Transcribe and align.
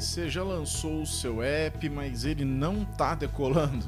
aí, 0.00 0.02
você 0.02 0.30
já 0.30 0.42
lançou 0.42 1.02
o 1.02 1.06
seu 1.06 1.42
app, 1.42 1.88
mas 1.90 2.24
ele 2.24 2.44
não 2.44 2.84
tá 2.84 3.14
decolando? 3.14 3.86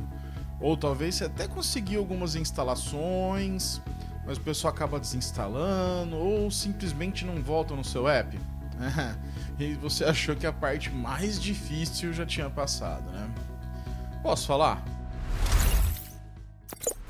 Ou 0.61 0.77
talvez 0.77 1.17
você 1.17 1.24
até 1.24 1.49
conseguiu 1.49 2.01
algumas 2.01 2.37
instalações, 2.37 3.81
mas 4.24 4.37
o 4.37 4.40
pessoal 4.42 4.72
acaba 4.72 5.01
desinstalando, 5.01 6.17
ou 6.17 6.51
simplesmente 6.51 7.24
não 7.24 7.42
volta 7.42 7.74
no 7.74 7.83
seu 7.83 8.06
app? 8.06 8.38
e 9.59 9.74
você 9.74 10.04
achou 10.04 10.37
que 10.37 10.46
a 10.46 10.53
parte 10.53 10.90
mais 10.90 11.40
difícil 11.40 12.13
já 12.13 12.26
tinha 12.26 12.49
passado, 12.51 13.10
né? 13.10 13.29
Posso 14.22 14.47
falar? 14.47 14.85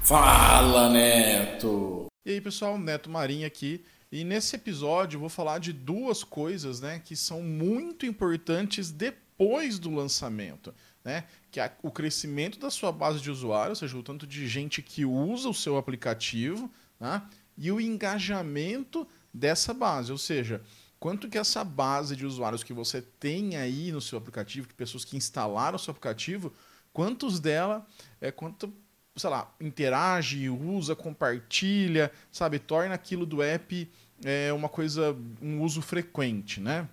Fala, 0.00 0.88
Neto! 0.88 2.06
E 2.24 2.30
aí, 2.30 2.40
pessoal, 2.40 2.78
Neto 2.78 3.10
Marinho 3.10 3.46
aqui. 3.46 3.84
E 4.12 4.24
nesse 4.24 4.56
episódio 4.56 5.16
eu 5.16 5.20
vou 5.20 5.30
falar 5.30 5.58
de 5.58 5.72
duas 5.72 6.22
coisas, 6.22 6.82
né, 6.82 7.00
que 7.02 7.16
são 7.16 7.42
muito 7.42 8.04
importantes 8.04 8.90
depois 8.90 9.78
do 9.78 9.90
lançamento, 9.90 10.74
né? 11.02 11.24
Que 11.50 11.58
é 11.58 11.74
o 11.82 11.90
crescimento 11.90 12.58
da 12.58 12.68
sua 12.68 12.92
base 12.92 13.20
de 13.20 13.30
usuários, 13.30 13.80
ou 13.80 13.88
seja, 13.88 13.98
o 13.98 14.02
tanto 14.02 14.26
de 14.26 14.46
gente 14.46 14.82
que 14.82 15.06
usa 15.06 15.48
o 15.48 15.54
seu 15.54 15.78
aplicativo, 15.78 16.70
né? 17.00 17.22
E 17.56 17.72
o 17.72 17.80
engajamento 17.80 19.08
dessa 19.32 19.72
base, 19.72 20.12
ou 20.12 20.18
seja, 20.18 20.62
quanto 21.00 21.26
que 21.26 21.38
essa 21.38 21.64
base 21.64 22.14
de 22.14 22.26
usuários 22.26 22.62
que 22.62 22.74
você 22.74 23.00
tem 23.00 23.56
aí 23.56 23.90
no 23.90 24.00
seu 24.00 24.18
aplicativo, 24.18 24.68
de 24.68 24.74
pessoas 24.74 25.06
que 25.06 25.16
instalaram 25.16 25.76
o 25.76 25.78
seu 25.78 25.90
aplicativo, 25.90 26.52
quantos 26.92 27.40
dela, 27.40 27.86
é 28.20 28.30
quanto, 28.30 28.72
sei 29.16 29.30
lá, 29.30 29.52
interage, 29.60 30.48
usa, 30.48 30.96
compartilha, 30.96 32.10
sabe, 32.30 32.58
torna 32.58 32.94
aquilo 32.94 33.26
do 33.26 33.42
app 33.42 33.88
é, 34.24 34.52
uma 34.52 34.68
coisa, 34.68 35.16
um 35.40 35.60
uso 35.60 35.82
frequente, 35.82 36.60
né? 36.60 36.88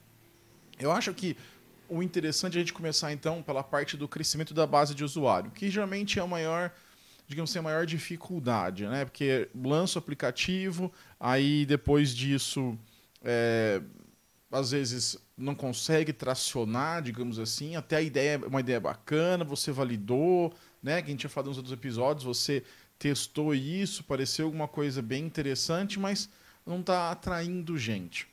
Eu 0.79 0.91
acho 0.91 1.13
que 1.13 1.37
o 1.87 2.03
interessante 2.03 2.53
é 2.53 2.57
a 2.57 2.59
gente 2.59 2.73
começar 2.73 3.11
então 3.11 3.41
pela 3.41 3.63
parte 3.63 3.95
do 3.95 4.07
crescimento 4.07 4.53
da 4.53 4.67
base 4.67 4.93
de 4.93 5.03
usuário, 5.03 5.51
que 5.51 5.69
geralmente 5.69 6.19
é 6.19 6.21
a 6.21 6.27
maior 6.27 6.71
digamos 7.29 7.51
assim, 7.51 7.59
a 7.59 7.61
maior 7.61 7.85
dificuldade, 7.85 8.87
né? 8.87 9.05
Porque 9.05 9.47
lança 9.53 9.99
o 9.99 10.01
aplicativo, 10.01 10.91
aí 11.19 11.63
depois 11.63 12.13
disso 12.15 12.75
é, 13.23 13.79
às 14.51 14.71
vezes 14.71 15.15
não 15.37 15.53
consegue 15.53 16.11
tracionar, 16.11 17.03
digamos 17.03 17.37
assim, 17.37 17.75
até 17.75 17.97
a 17.97 18.01
ideia 18.01 18.39
uma 18.39 18.59
ideia 18.59 18.79
bacana, 18.79 19.43
você 19.43 19.71
validou, 19.71 20.51
né? 20.81 21.01
Que 21.01 21.07
a 21.07 21.11
gente 21.11 21.21
tinha 21.21 21.29
falado 21.29 21.47
nos 21.47 21.57
outros 21.57 21.73
episódios, 21.73 22.23
você 22.23 22.63
testou 22.97 23.53
isso, 23.55 24.03
pareceu 24.03 24.45
alguma 24.45 24.67
coisa 24.67 25.01
bem 25.01 25.25
interessante, 25.25 25.99
mas 25.99 26.29
não 26.65 26.81
está 26.81 27.11
atraindo 27.11 27.77
gente. 27.77 28.27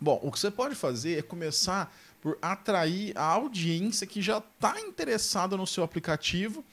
Bom, 0.00 0.20
o 0.22 0.30
que 0.30 0.38
você 0.38 0.50
pode 0.50 0.74
fazer 0.74 1.18
é 1.18 1.22
começar 1.22 1.92
por 2.20 2.38
atrair 2.40 3.16
a 3.16 3.24
audiência 3.24 4.06
que 4.06 4.20
já 4.20 4.38
está 4.38 4.80
interessada 4.80 5.56
no 5.56 5.66
seu 5.66 5.82
aplicativo 5.82 6.64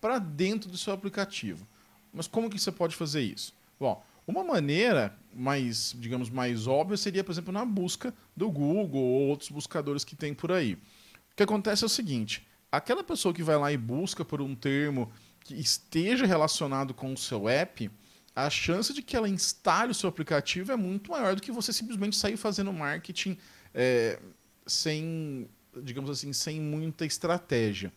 para 0.00 0.18
dentro 0.18 0.70
do 0.70 0.78
seu 0.78 0.92
aplicativo. 0.92 1.66
Mas 2.12 2.26
como 2.26 2.50
que 2.50 2.58
você 2.58 2.72
pode 2.72 2.96
fazer 2.96 3.22
isso? 3.22 3.54
Bom, 3.78 4.04
uma 4.26 4.44
maneira 4.44 5.16
mais, 5.34 5.94
digamos, 5.98 6.28
mais 6.28 6.66
óbvia 6.66 6.96
seria, 6.96 7.24
por 7.24 7.32
exemplo, 7.32 7.52
na 7.52 7.64
busca 7.64 8.14
do 8.36 8.50
Google 8.50 9.00
ou 9.00 9.28
outros 9.28 9.50
buscadores 9.50 10.04
que 10.04 10.16
tem 10.16 10.34
por 10.34 10.52
aí. 10.52 10.74
O 10.74 11.36
que 11.36 11.42
acontece 11.42 11.84
é 11.84 11.86
o 11.86 11.90
seguinte: 11.90 12.46
aquela 12.72 13.04
pessoa 13.04 13.34
que 13.34 13.42
vai 13.42 13.56
lá 13.56 13.70
e 13.70 13.76
busca 13.76 14.24
por 14.24 14.40
um 14.40 14.54
termo 14.54 15.12
que 15.40 15.54
esteja 15.54 16.24
relacionado 16.24 16.94
com 16.94 17.12
o 17.12 17.18
seu 17.18 17.48
app, 17.48 17.90
a 18.34 18.48
chance 18.48 18.94
de 18.94 19.02
que 19.02 19.14
ela 19.14 19.28
instale 19.28 19.90
o 19.90 19.94
seu 19.94 20.08
aplicativo 20.08 20.72
é 20.72 20.76
muito 20.76 21.10
maior 21.10 21.34
do 21.36 21.42
que 21.42 21.52
você 21.52 21.72
simplesmente 21.72 22.16
sair 22.16 22.38
fazendo 22.38 22.72
marketing 22.72 23.36
é, 23.74 24.18
sem, 24.66 25.48
digamos 25.82 26.08
assim, 26.08 26.32
sem 26.32 26.58
muita 26.58 27.04
estratégia. 27.04 27.92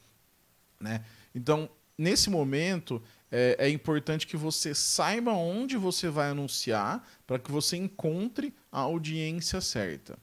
Né? 0.78 1.06
Então, 1.34 1.70
nesse 1.98 2.30
momento, 2.30 3.02
é, 3.32 3.56
é, 3.60 3.70
importante 3.70 4.28
que 4.28 4.36
você 4.36 4.76
saiba 4.76 5.32
onde 5.32 5.78
você 5.78 6.10
vai 6.10 6.30
anunciar 6.30 7.08
para 7.26 7.40
que 7.40 7.52
você 7.52 7.78
encontre 7.78 8.54
a 8.70 8.80
audiência 8.80 9.62
certa, 9.62 10.18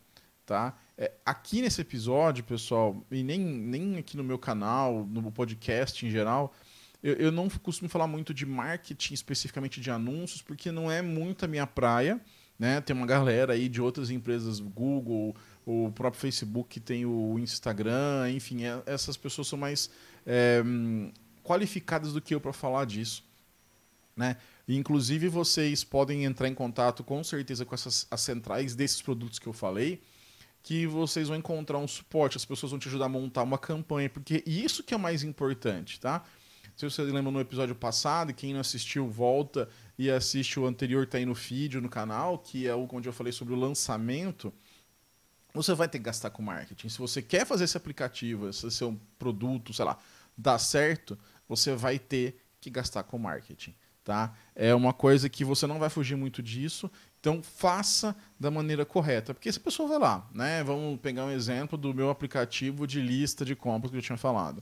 tá? 0.44 0.76
É, 0.96 1.10
aqui 1.24 1.62
nesse 1.62 1.80
episódio, 1.80 2.44
pessoal, 2.44 3.04
e 3.10 3.22
nem, 3.22 3.40
nem 3.40 3.96
aqui 3.96 4.16
no 4.16 4.24
meu 4.24 4.38
canal, 4.38 5.06
no 5.06 5.32
podcast 5.32 6.04
em 6.04 6.10
geral, 6.10 6.54
eu, 7.02 7.14
eu 7.14 7.32
não 7.32 7.48
costumo 7.48 7.88
falar 7.88 8.06
muito 8.06 8.32
de 8.32 8.46
marketing 8.46 9.14
especificamente 9.14 9.80
de 9.80 9.90
anúncios, 9.90 10.42
porque 10.42 10.70
não 10.70 10.90
é 10.90 11.02
muito 11.02 11.44
a 11.44 11.48
minha 11.48 11.66
praia, 11.66 12.20
né? 12.58 12.80
Tem 12.80 12.94
uma 12.94 13.06
galera 13.06 13.54
aí 13.54 13.68
de 13.68 13.80
outras 13.80 14.10
empresas, 14.10 14.60
Google, 14.60 15.34
o 15.66 15.90
próprio 15.92 16.20
Facebook 16.20 16.78
tem 16.80 17.06
o 17.06 17.38
Instagram, 17.38 18.30
enfim, 18.30 18.64
é, 18.64 18.82
essas 18.86 19.16
pessoas 19.16 19.48
são 19.48 19.58
mais 19.58 19.90
é, 20.26 20.62
qualificadas 21.42 22.12
do 22.12 22.20
que 22.20 22.34
eu 22.34 22.40
para 22.40 22.52
falar 22.52 22.84
disso. 22.84 23.24
Né? 24.16 24.36
Inclusive, 24.68 25.28
vocês 25.28 25.82
podem 25.82 26.24
entrar 26.24 26.48
em 26.48 26.54
contato 26.54 27.02
com 27.02 27.22
certeza 27.24 27.64
com 27.64 27.74
essas 27.74 28.06
as 28.10 28.20
centrais 28.20 28.74
desses 28.74 29.00
produtos 29.00 29.38
que 29.38 29.46
eu 29.46 29.52
falei, 29.52 30.00
que 30.62 30.86
vocês 30.86 31.28
vão 31.28 31.36
encontrar 31.36 31.78
um 31.78 31.88
suporte, 31.88 32.36
as 32.36 32.44
pessoas 32.44 32.70
vão 32.70 32.78
te 32.78 32.88
ajudar 32.88 33.06
a 33.06 33.08
montar 33.08 33.42
uma 33.42 33.58
campanha, 33.58 34.08
porque 34.08 34.44
isso 34.46 34.82
que 34.84 34.94
é 34.94 34.96
mais 34.96 35.22
importante, 35.22 35.98
tá? 35.98 36.24
Se 36.76 36.84
você 36.84 37.02
lembra 37.02 37.30
no 37.30 37.40
episódio 37.40 37.74
passado, 37.74 38.32
quem 38.32 38.52
não 38.52 38.60
assistiu, 38.60 39.08
volta 39.08 39.68
e 39.98 40.10
assiste 40.10 40.58
o 40.58 40.66
anterior, 40.66 41.06
tá 41.06 41.18
aí 41.18 41.26
no 41.26 41.34
feed, 41.34 41.80
no 41.80 41.88
canal, 41.88 42.38
que 42.38 42.66
é 42.66 42.74
o 42.74 42.88
onde 42.92 43.08
eu 43.08 43.12
falei 43.12 43.32
sobre 43.32 43.54
o 43.54 43.56
lançamento. 43.56 44.52
Você 45.52 45.74
vai 45.74 45.86
ter 45.86 45.98
que 45.98 46.04
gastar 46.04 46.30
com 46.30 46.42
marketing. 46.42 46.88
Se 46.88 46.98
você 46.98 47.20
quer 47.20 47.44
fazer 47.46 47.64
esse 47.64 47.76
aplicativo, 47.76 48.48
esse 48.48 48.70
seu 48.70 48.98
produto, 49.18 49.72
sei 49.74 49.84
lá, 49.84 49.98
dar 50.36 50.58
certo, 50.58 51.18
você 51.46 51.74
vai 51.74 51.98
ter 51.98 52.40
que 52.58 52.70
gastar 52.70 53.02
com 53.02 53.18
marketing. 53.18 53.74
Tá? 54.02 54.34
É 54.54 54.74
uma 54.74 54.92
coisa 54.92 55.28
que 55.28 55.44
você 55.44 55.66
não 55.66 55.78
vai 55.78 55.90
fugir 55.90 56.16
muito 56.16 56.42
disso. 56.42 56.90
Então 57.22 57.40
faça 57.40 58.16
da 58.38 58.50
maneira 58.50 58.84
correta, 58.84 59.32
porque 59.32 59.50
se 59.52 59.56
a 59.56 59.62
pessoa 59.62 59.88
vai 59.88 59.98
lá, 60.00 60.28
né? 60.34 60.64
Vamos 60.64 60.98
pegar 61.00 61.24
um 61.24 61.30
exemplo 61.30 61.78
do 61.78 61.94
meu 61.94 62.10
aplicativo 62.10 62.84
de 62.84 63.00
lista 63.00 63.44
de 63.44 63.54
compras 63.54 63.92
que 63.92 63.96
eu 63.96 64.02
tinha 64.02 64.18
falado. 64.18 64.60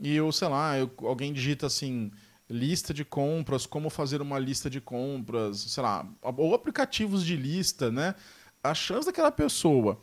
E 0.00 0.12
eu, 0.16 0.32
sei 0.32 0.48
lá, 0.48 0.76
eu, 0.76 0.90
alguém 1.04 1.32
digita 1.32 1.68
assim, 1.68 2.10
lista 2.50 2.92
de 2.92 3.04
compras, 3.04 3.66
como 3.66 3.88
fazer 3.88 4.20
uma 4.20 4.36
lista 4.36 4.68
de 4.68 4.80
compras, 4.80 5.60
sei 5.60 5.80
lá, 5.80 6.04
ou 6.22 6.56
aplicativos 6.56 7.24
de 7.24 7.36
lista, 7.36 7.88
né? 7.88 8.16
A 8.64 8.74
chance 8.74 9.06
daquela 9.06 9.30
pessoa 9.30 10.00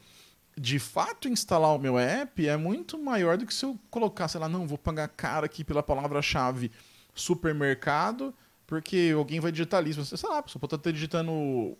de 0.57 0.79
fato 0.79 1.27
instalar 1.27 1.75
o 1.75 1.79
meu 1.79 1.99
app 1.99 2.47
é 2.47 2.55
muito 2.55 2.97
maior 2.97 3.37
do 3.37 3.45
que 3.45 3.53
se 3.53 3.65
eu 3.65 3.77
colocar, 3.89 4.29
sei 4.29 4.39
lá, 4.39 4.47
não, 4.47 4.65
vou 4.65 4.77
pagar 4.77 5.09
cara 5.09 5.47
aqui 5.47 5.65
pela 5.65 5.83
palavra-chave 5.83 6.71
supermercado, 7.13 8.33
porque 8.65 9.11
alguém 9.13 9.41
vai 9.41 9.51
digitar. 9.51 9.83
Você, 9.83 10.15
sei 10.15 10.29
lá, 10.29 10.37
a 10.37 10.43
pessoa 10.43 10.61
pode 10.61 10.75
estar 10.75 10.91
digitando 10.91 11.77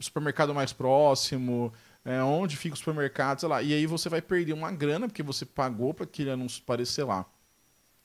supermercado 0.00 0.54
mais 0.54 0.72
próximo, 0.72 1.72
é, 2.04 2.22
onde 2.22 2.56
fica 2.56 2.74
o 2.74 2.78
supermercado, 2.78 3.40
sei 3.40 3.48
lá. 3.48 3.62
E 3.62 3.72
aí 3.72 3.86
você 3.86 4.08
vai 4.08 4.22
perder 4.22 4.52
uma 4.52 4.72
grana, 4.72 5.08
porque 5.08 5.22
você 5.22 5.44
pagou 5.44 5.92
para 5.92 6.04
aquele 6.04 6.30
anúncio 6.30 6.62
aparecer 6.62 7.04
lá. 7.04 7.26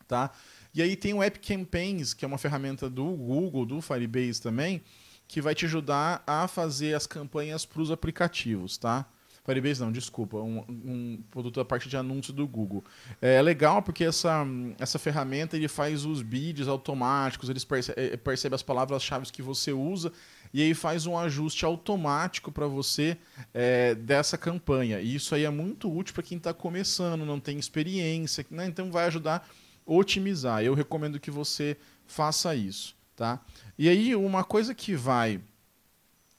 Tá? 0.07 0.31
E 0.73 0.81
aí 0.81 0.95
tem 0.95 1.13
o 1.13 1.23
App 1.23 1.39
Campaigns, 1.39 2.13
que 2.13 2.25
é 2.25 2.27
uma 2.27 2.37
ferramenta 2.37 2.89
do 2.89 3.05
Google, 3.05 3.65
do 3.65 3.81
Firebase 3.81 4.41
também, 4.41 4.81
que 5.27 5.41
vai 5.41 5.55
te 5.55 5.65
ajudar 5.65 6.23
a 6.27 6.47
fazer 6.47 6.93
as 6.93 7.07
campanhas 7.07 7.65
para 7.65 7.81
os 7.81 7.91
aplicativos, 7.91 8.77
tá? 8.77 9.05
Firebase 9.45 9.81
não, 9.81 9.91
desculpa, 9.91 10.37
um, 10.37 10.63
um 10.69 11.23
produto 11.29 11.55
da 11.55 11.65
parte 11.65 11.89
de 11.89 11.97
anúncio 11.97 12.31
do 12.31 12.47
Google. 12.47 12.83
É, 13.21 13.41
legal 13.41 13.81
porque 13.81 14.05
essa, 14.05 14.45
essa 14.79 14.97
ferramenta 14.97 15.57
ele 15.57 15.67
faz 15.67 16.05
os 16.05 16.21
bids 16.21 16.67
automáticos, 16.67 17.49
ele 17.49 17.59
percebe, 17.59 18.01
é, 18.01 18.15
percebe 18.15 18.55
as 18.55 18.63
palavras-chave 18.63 19.29
que 19.31 19.41
você 19.41 19.73
usa 19.73 20.13
e 20.53 20.61
aí 20.61 20.73
faz 20.73 21.05
um 21.05 21.17
ajuste 21.17 21.65
automático 21.65 22.51
para 22.51 22.67
você 22.67 23.17
é, 23.53 23.95
dessa 23.95 24.37
campanha. 24.37 25.01
E 25.01 25.15
isso 25.15 25.33
aí 25.33 25.45
é 25.45 25.49
muito 25.49 25.91
útil 25.91 26.13
para 26.13 26.23
quem 26.23 26.37
está 26.37 26.53
começando, 26.53 27.25
não 27.25 27.39
tem 27.39 27.57
experiência, 27.57 28.45
né? 28.51 28.67
então 28.67 28.91
vai 28.91 29.05
ajudar 29.07 29.47
a 29.85 29.91
otimizar. 29.91 30.63
Eu 30.63 30.73
recomendo 30.73 31.19
que 31.19 31.31
você 31.31 31.75
faça 32.05 32.55
isso. 32.55 32.95
Tá? 33.15 33.39
E 33.77 33.87
aí, 33.89 34.15
uma 34.15 34.43
coisa 34.43 34.73
que 34.73 34.95
vai 34.95 35.39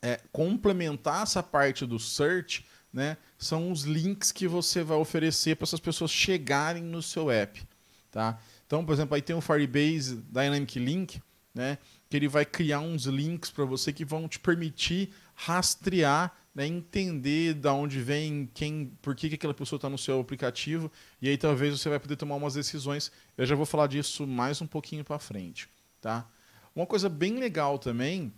é, 0.03 0.21
complementar 0.33 1.23
essa 1.23 1.43
parte 1.43 1.87
do 1.87 1.99
search 1.99 2.65
né, 2.93 3.17
são 3.39 3.73
os 3.73 3.83
links 3.83 4.31
que 4.31 4.47
você 4.47 4.83
vai 4.83 4.97
oferecer 4.97 5.57
para 5.57 5.65
essas 5.65 5.81
pessoas 5.81 6.11
chegarem 6.11 6.83
no 6.83 7.03
seu 7.03 7.31
app. 7.31 7.63
Tá? 8.11 8.39
Então, 8.67 8.85
por 8.85 8.93
exemplo, 8.93 9.15
aí 9.15 9.23
tem 9.23 9.35
o 9.35 9.41
Firebase 9.41 10.17
Dynamic 10.31 10.79
Link, 10.79 11.23
né, 11.55 11.79
que 12.15 12.19
ele 12.19 12.29
vai 12.29 12.45
criar 12.45 12.79
uns 12.79 13.07
links 13.07 13.51
para 13.51 13.65
você 13.65 13.93
que 13.93 14.05
vão 14.05 14.29
te 14.29 14.39
permitir 14.39 15.11
rastrear, 15.35 16.33
né, 16.55 16.65
entender 16.65 17.55
da 17.55 17.73
onde 17.73 17.99
vem, 17.99 18.49
quem, 18.55 18.97
por 19.03 19.17
que, 19.17 19.31
que 19.31 19.35
aquela 19.35 19.53
pessoa 19.53 19.79
está 19.79 19.91
no 19.91 19.99
seu 19.99 20.21
aplicativo, 20.21 20.89
e 21.21 21.29
aí 21.29 21.37
talvez 21.37 21.77
você 21.77 21.89
vai 21.89 21.99
poder 21.99 22.15
tomar 22.15 22.37
umas 22.37 22.55
decisões. 22.55 23.11
Eu 23.37 23.45
já 23.45 23.57
vou 23.57 23.67
falar 23.67 23.89
disso 23.89 24.29
mais 24.29 24.63
um 24.63 24.67
pouquinho 24.69 25.03
para 25.03 25.19
frente. 25.19 25.69
Tá? 26.01 26.25
Uma 26.73 26.87
coisa 26.87 27.09
bem 27.09 27.37
legal 27.37 27.81
também 27.81 28.33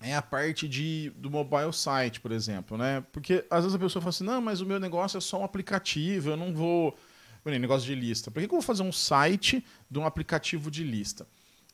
é 0.00 0.16
a 0.16 0.22
parte 0.22 0.66
de, 0.66 1.12
do 1.14 1.30
mobile 1.30 1.72
site, 1.72 2.18
por 2.18 2.32
exemplo, 2.32 2.76
né? 2.76 3.04
Porque 3.12 3.44
às 3.48 3.62
vezes 3.62 3.76
a 3.76 3.78
pessoa 3.78 4.02
fala 4.02 4.10
assim, 4.10 4.24
não, 4.24 4.40
mas 4.40 4.60
o 4.60 4.66
meu 4.66 4.80
negócio 4.80 5.18
é 5.18 5.20
só 5.20 5.38
um 5.40 5.44
aplicativo, 5.44 6.30
eu 6.30 6.36
não 6.36 6.52
vou... 6.52 6.98
Negócio 7.44 7.86
de 7.86 7.94
lista. 7.94 8.30
Por 8.30 8.40
que, 8.40 8.48
que 8.48 8.52
eu 8.52 8.58
vou 8.58 8.66
fazer 8.66 8.82
um 8.82 8.92
site 8.92 9.64
de 9.90 9.98
um 9.98 10.04
aplicativo 10.04 10.70
de 10.70 10.84
lista? 10.84 11.26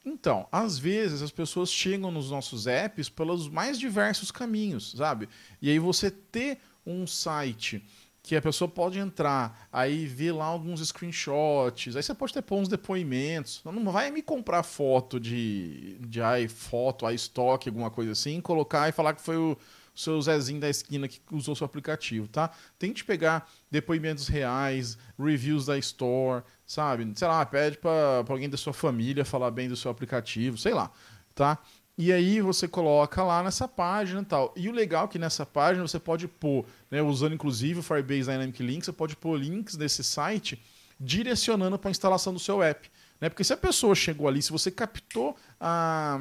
Então, 0.04 0.46
às 0.52 0.78
vezes 0.78 1.22
as 1.22 1.30
pessoas 1.30 1.72
chegam 1.72 2.10
nos 2.10 2.30
nossos 2.30 2.66
apps 2.66 3.08
pelos 3.08 3.48
mais 3.48 3.78
diversos 3.78 4.30
caminhos, 4.30 4.92
sabe? 4.96 5.28
E 5.62 5.70
aí 5.70 5.78
você 5.78 6.10
ter 6.10 6.58
um 6.86 7.06
site 7.06 7.82
que 8.22 8.34
a 8.34 8.40
pessoa 8.40 8.66
pode 8.66 8.98
entrar, 8.98 9.68
aí 9.70 10.06
ver 10.06 10.32
lá 10.32 10.46
alguns 10.46 10.80
screenshots, 10.86 11.94
aí 11.94 12.02
você 12.02 12.14
pode 12.14 12.32
ter 12.32 12.40
pôr 12.40 12.56
uns 12.56 12.68
depoimentos. 12.68 13.60
Não 13.64 13.92
vai 13.92 14.10
me 14.10 14.22
comprar 14.22 14.62
foto 14.62 15.20
de, 15.20 15.98
de 16.00 16.20
iPhoto, 16.42 17.08
iStock, 17.10 17.68
alguma 17.68 17.90
coisa 17.90 18.12
assim, 18.12 18.40
colocar 18.40 18.88
e 18.88 18.92
falar 18.92 19.14
que 19.14 19.20
foi 19.20 19.36
o 19.36 19.58
seu 19.94 20.20
Zezinho 20.20 20.61
da 20.61 20.69
esquina 20.69 21.06
que 21.06 21.20
usou 21.31 21.55
seu 21.55 21.64
aplicativo, 21.64 22.26
tá? 22.26 22.50
Tente 22.79 23.05
pegar 23.05 23.49
depoimentos 23.70 24.29
reais, 24.29 24.99
reviews 25.19 25.67
da 25.67 25.79
Store, 25.79 26.43
sabe? 26.67 27.12
Sei 27.14 27.29
lá, 27.29 27.44
pede 27.46 27.79
para 27.79 28.25
alguém 28.29 28.49
da 28.49 28.56
sua 28.56 28.73
família 28.73 29.25
falar 29.25 29.50
bem 29.50 29.69
do 29.69 29.76
seu 29.76 29.91
aplicativo, 29.91 30.58
sei 30.58 30.75
lá, 30.75 30.91
tá? 31.35 31.58
E 31.96 32.12
aí 32.12 32.41
você 32.41 32.67
coloca 32.67 33.23
lá 33.23 33.43
nessa 33.43 33.69
página 33.69 34.20
e 34.20 34.25
tal. 34.25 34.52
E 34.56 34.69
o 34.69 34.73
legal 34.73 35.05
é 35.05 35.08
que 35.08 35.19
nessa 35.19 35.46
página 35.46 35.87
você 35.87 36.00
pode 36.00 36.26
pôr, 36.26 36.67
né, 36.91 37.00
usando 37.00 37.35
inclusive 37.35 37.79
o 37.79 37.82
Firebase 37.82 38.25
Dynamic 38.25 38.61
Link, 38.62 38.85
você 38.85 38.93
pode 38.93 39.14
pôr 39.14 39.38
links 39.38 39.76
desse 39.76 40.02
site 40.02 40.61
direcionando 40.99 41.79
para 41.79 41.91
a 41.91 41.93
instalação 41.93 42.32
do 42.32 42.41
seu 42.41 42.62
app. 42.62 42.91
Né? 43.20 43.29
Porque 43.29 43.44
se 43.44 43.52
a 43.52 43.56
pessoa 43.56 43.94
chegou 43.94 44.26
ali, 44.26 44.43
se 44.43 44.50
você 44.50 44.70
captou 44.70 45.37
a, 45.61 46.19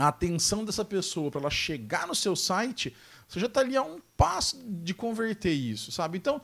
a 0.00 0.08
atenção 0.08 0.64
dessa 0.64 0.84
pessoa 0.84 1.30
para 1.30 1.40
ela 1.40 1.50
chegar 1.50 2.06
no 2.06 2.14
seu 2.14 2.34
site, 2.34 2.94
você 3.28 3.40
já 3.40 3.46
está 3.46 3.60
ali 3.60 3.76
a 3.76 3.82
um 3.82 3.98
passo 4.16 4.62
de 4.66 4.94
converter 4.94 5.52
isso, 5.52 5.92
sabe? 5.92 6.18
Então, 6.18 6.40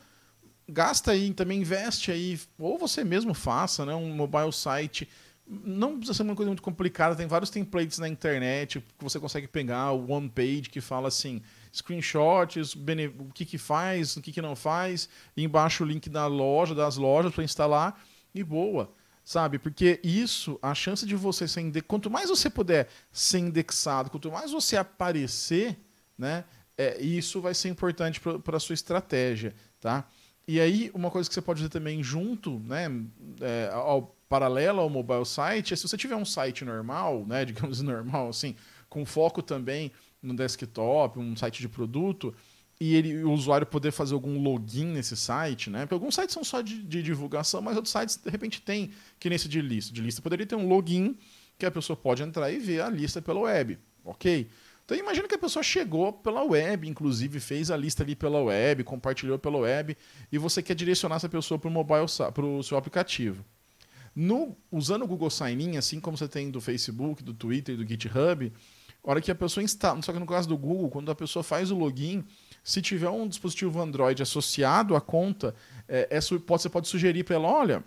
gasta 0.69 1.13
aí, 1.13 1.33
também 1.33 1.61
investe 1.61 2.11
aí, 2.11 2.39
ou 2.59 2.79
você 2.79 3.05
mesmo 3.05 3.35
faça 3.35 3.85
né, 3.85 3.95
um 3.95 4.15
mobile 4.15 4.53
site 4.53 5.09
não 5.49 5.97
precisa 5.97 6.15
ser 6.15 6.23
uma 6.25 6.35
coisa 6.35 6.51
muito 6.51 6.63
complicada, 6.63 7.15
tem 7.15 7.27
vários 7.27 7.51
templates 7.51 7.99
na 7.99 8.09
internet 8.09 8.81
que 8.81 9.05
você 9.05 9.21
consegue 9.21 9.47
pegar, 9.47 9.93
o 9.93 10.11
one 10.11 10.29
page 10.29 10.63
que 10.63 10.81
fala 10.81 11.07
assim, 11.09 11.41
screenshots, 11.73 12.75
o 12.75 13.33
que 13.33 13.45
que 13.45 13.57
faz, 13.57 14.17
o 14.17 14.23
que 14.23 14.33
que 14.33 14.43
não 14.43 14.57
faz, 14.57 15.09
e 15.37 15.45
embaixo 15.45 15.85
o 15.85 15.87
link 15.87 16.11
da 16.11 16.27
loja, 16.27 16.75
das 16.75 16.97
lojas 16.97 17.33
para 17.33 17.45
instalar 17.45 18.03
e 18.35 18.43
boa, 18.43 18.93
sabe? 19.27 19.59
Porque 19.59 19.99
isso, 20.05 20.57
a 20.63 20.73
chance 20.73 21.05
de 21.05 21.17
você 21.17 21.49
ser 21.49 21.61
indexado, 21.61 21.89
quanto 21.89 22.09
mais 22.09 22.31
você 22.31 22.49
puder 22.49 22.89
ser 23.11 23.41
indexado, 23.41 24.09
quanto 24.09 24.31
mais 24.31 24.53
você 24.53 24.77
aparecer, 24.77 25.77
né, 26.17 26.45
é, 26.79 27.03
isso 27.03 27.41
vai 27.41 27.53
ser 27.53 27.69
importante 27.69 28.21
para 28.21 28.57
a 28.57 28.61
sua 28.61 28.75
estratégia, 28.75 29.53
tá? 29.81 30.07
E 30.47 30.61
aí, 30.61 30.93
uma 30.95 31.11
coisa 31.11 31.29
que 31.29 31.35
você 31.35 31.43
pode 31.43 31.59
fazer 31.59 31.71
também 31.71 32.05
junto, 32.05 32.61
né, 32.61 32.87
é, 33.41 33.69
ao 33.73 34.15
paralela 34.29 34.81
ao 34.81 34.89
mobile 34.89 35.27
site 35.27 35.75
é 35.75 35.77
se 35.77 35.89
você 35.89 35.97
tiver 35.97 36.15
um 36.15 36.25
site 36.25 36.65
normal, 36.65 37.27
né, 37.27 37.45
digamos 37.47 37.83
normal 37.83 38.29
assim, 38.29 38.55
com 38.89 39.05
foco 39.05 39.43
também 39.43 39.91
no 40.23 40.37
desktop, 40.37 41.19
um 41.19 41.35
site 41.35 41.61
de 41.61 41.69
produto, 41.69 42.33
e 42.79 42.95
ele, 42.95 43.25
o 43.25 43.33
usuário 43.33 43.67
poder 43.67 43.91
fazer 43.91 44.15
algum 44.15 44.43
login 44.43 44.87
nesse 44.87 45.17
site, 45.17 45.71
né? 45.71 45.81
Porque 45.81 45.95
alguns 45.95 46.15
sites 46.15 46.35
são 46.35 46.45
só 46.45 46.61
de, 46.61 46.83
de 46.83 47.03
divulgação, 47.03 47.63
mas 47.63 47.77
outros 47.77 47.93
sites 47.93 48.17
de 48.17 48.31
repente 48.31 48.61
tem, 48.61 48.91
que 49.19 49.31
nesse 49.31 49.49
de 49.49 49.61
lista. 49.63 49.93
De 49.93 50.03
lista 50.03 50.21
poderia 50.21 50.47
ter 50.47 50.57
um 50.57 50.69
login 50.69 51.17
que 51.59 51.65
a 51.65 51.71
pessoa 51.71 51.97
pode 51.97 52.23
entrar 52.23 52.51
e 52.51 52.59
ver 52.59 52.83
a 52.83 52.91
lista 52.91 53.23
pela 53.23 53.41
web, 53.41 53.79
ok? 54.05 54.49
Então 54.85 54.97
imagina 54.97 55.27
que 55.27 55.35
a 55.35 55.39
pessoa 55.39 55.63
chegou 55.63 56.13
pela 56.13 56.45
web, 56.45 56.87
inclusive 56.87 57.41
fez 57.41 57.71
a 57.71 57.77
lista 57.77 58.03
ali 58.05 58.15
pela 58.15 58.41
web, 58.43 58.85
compartilhou 58.85 59.39
pela 59.39 59.59
web, 59.59 59.97
e 60.31 60.39
você 60.39 60.63
quer 60.63 60.75
direcionar 60.75 61.17
essa 61.17 61.29
pessoa 61.29 61.59
para 61.59 61.69
o 61.69 61.73
mobile, 61.73 62.07
para 62.33 62.45
o 62.45 62.63
seu 62.63 62.77
aplicativo. 62.77 63.45
No, 64.15 64.57
usando 64.71 65.03
o 65.03 65.07
Google 65.07 65.29
Sign-in, 65.29 65.77
assim 65.77 65.99
como 65.99 66.17
você 66.17 66.29
tem 66.29 66.51
do 66.51 66.61
Facebook, 66.61 67.23
do 67.23 67.35
Twitter 67.35 67.75
e 67.75 67.79
do 67.79 67.89
GitHub, 67.89 68.53
a 69.03 69.11
hora 69.11 69.21
que 69.21 69.31
a 69.31 69.35
pessoa 69.35 69.63
instala, 69.65 70.01
só 70.03 70.13
que 70.13 70.19
no 70.19 70.27
caso 70.27 70.49
do 70.49 70.57
Google, 70.57 70.89
quando 70.89 71.11
a 71.11 71.15
pessoa 71.15 71.43
faz 71.43 71.71
o 71.71 71.77
login, 71.77 72.25
se 72.67 72.83
tiver 72.83 73.09
um 73.09 73.29
dispositivo 73.29 73.81
Android 73.81 74.21
associado 74.21 74.97
à 74.97 75.01
conta, 75.01 75.55
é, 75.89 76.09
é, 76.11 76.21
você 76.21 76.69
pode 76.69 76.89
sugerir 76.89 77.23
para 77.23 77.37
ela, 77.37 77.47
olha, 77.47 77.85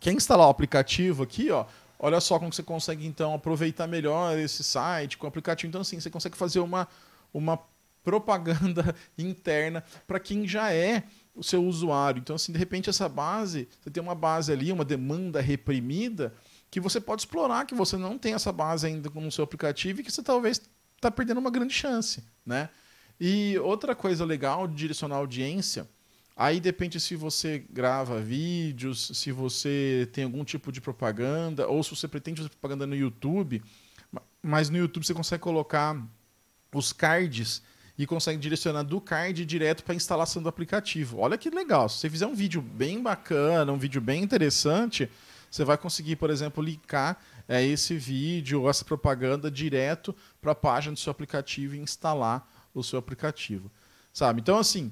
quer 0.00 0.10
instalar 0.12 0.48
o 0.48 0.50
aplicativo 0.50 1.22
aqui, 1.22 1.48
ó, 1.52 1.64
olha 1.96 2.20
só 2.20 2.36
como 2.36 2.52
você 2.52 2.60
consegue 2.60 3.06
então 3.06 3.32
aproveitar 3.32 3.86
melhor 3.86 4.36
esse 4.36 4.64
site 4.64 5.16
com 5.16 5.26
o 5.26 5.28
aplicativo. 5.28 5.68
Então 5.68 5.80
assim, 5.82 6.00
você 6.00 6.10
consegue 6.10 6.36
fazer 6.36 6.58
uma, 6.58 6.88
uma 7.32 7.56
propaganda 8.02 8.96
interna 9.16 9.84
para 10.08 10.18
quem 10.18 10.44
já 10.44 10.72
é 10.72 11.04
o 11.32 11.44
seu 11.44 11.64
usuário. 11.64 12.18
Então, 12.18 12.34
assim, 12.34 12.50
de 12.50 12.58
repente, 12.58 12.90
essa 12.90 13.08
base, 13.08 13.68
você 13.80 13.90
tem 13.90 14.02
uma 14.02 14.16
base 14.16 14.50
ali, 14.50 14.72
uma 14.72 14.84
demanda 14.84 15.40
reprimida, 15.40 16.34
que 16.68 16.80
você 16.80 17.00
pode 17.00 17.22
explorar, 17.22 17.64
que 17.64 17.76
você 17.76 17.96
não 17.96 18.18
tem 18.18 18.34
essa 18.34 18.50
base 18.50 18.88
ainda 18.88 19.08
no 19.08 19.30
seu 19.30 19.44
aplicativo 19.44 20.00
e 20.00 20.02
que 20.02 20.10
você 20.10 20.20
talvez 20.20 20.60
está 20.96 21.12
perdendo 21.12 21.38
uma 21.38 21.50
grande 21.50 21.72
chance, 21.72 22.24
né? 22.44 22.68
E 23.20 23.58
outra 23.58 23.94
coisa 23.94 24.24
legal 24.24 24.66
de 24.66 24.74
direcionar 24.74 25.16
audiência, 25.16 25.86
aí 26.34 26.58
depende 26.58 26.98
se 26.98 27.14
você 27.14 27.66
grava 27.70 28.18
vídeos, 28.18 29.10
se 29.12 29.30
você 29.30 30.08
tem 30.10 30.24
algum 30.24 30.42
tipo 30.42 30.72
de 30.72 30.80
propaganda, 30.80 31.68
ou 31.68 31.82
se 31.82 31.90
você 31.90 32.08
pretende 32.08 32.38
fazer 32.38 32.48
propaganda 32.48 32.86
no 32.86 32.96
YouTube, 32.96 33.62
mas 34.42 34.70
no 34.70 34.78
YouTube 34.78 35.04
você 35.04 35.12
consegue 35.12 35.42
colocar 35.42 36.02
os 36.74 36.94
cards 36.94 37.62
e 37.98 38.06
consegue 38.06 38.38
direcionar 38.38 38.84
do 38.84 38.98
card 38.98 39.44
direto 39.44 39.84
para 39.84 39.92
a 39.92 39.96
instalação 39.96 40.42
do 40.42 40.48
aplicativo. 40.48 41.18
Olha 41.18 41.36
que 41.36 41.50
legal. 41.50 41.90
Se 41.90 41.98
você 41.98 42.08
fizer 42.08 42.26
um 42.26 42.34
vídeo 42.34 42.62
bem 42.62 43.02
bacana, 43.02 43.70
um 43.70 43.76
vídeo 43.76 44.00
bem 44.00 44.22
interessante, 44.22 45.10
você 45.50 45.64
vai 45.64 45.76
conseguir, 45.76 46.16
por 46.16 46.30
exemplo, 46.30 46.64
linkar 46.64 47.20
é, 47.46 47.62
esse 47.62 47.98
vídeo 47.98 48.62
ou 48.62 48.70
essa 48.70 48.86
propaganda 48.86 49.50
direto 49.50 50.16
para 50.40 50.52
a 50.52 50.54
página 50.54 50.94
do 50.94 50.98
seu 50.98 51.10
aplicativo 51.10 51.74
e 51.74 51.78
instalar 51.78 52.48
o 52.74 52.82
seu 52.82 52.98
aplicativo. 52.98 53.70
Sabe? 54.12 54.40
Então, 54.40 54.58
assim, 54.58 54.86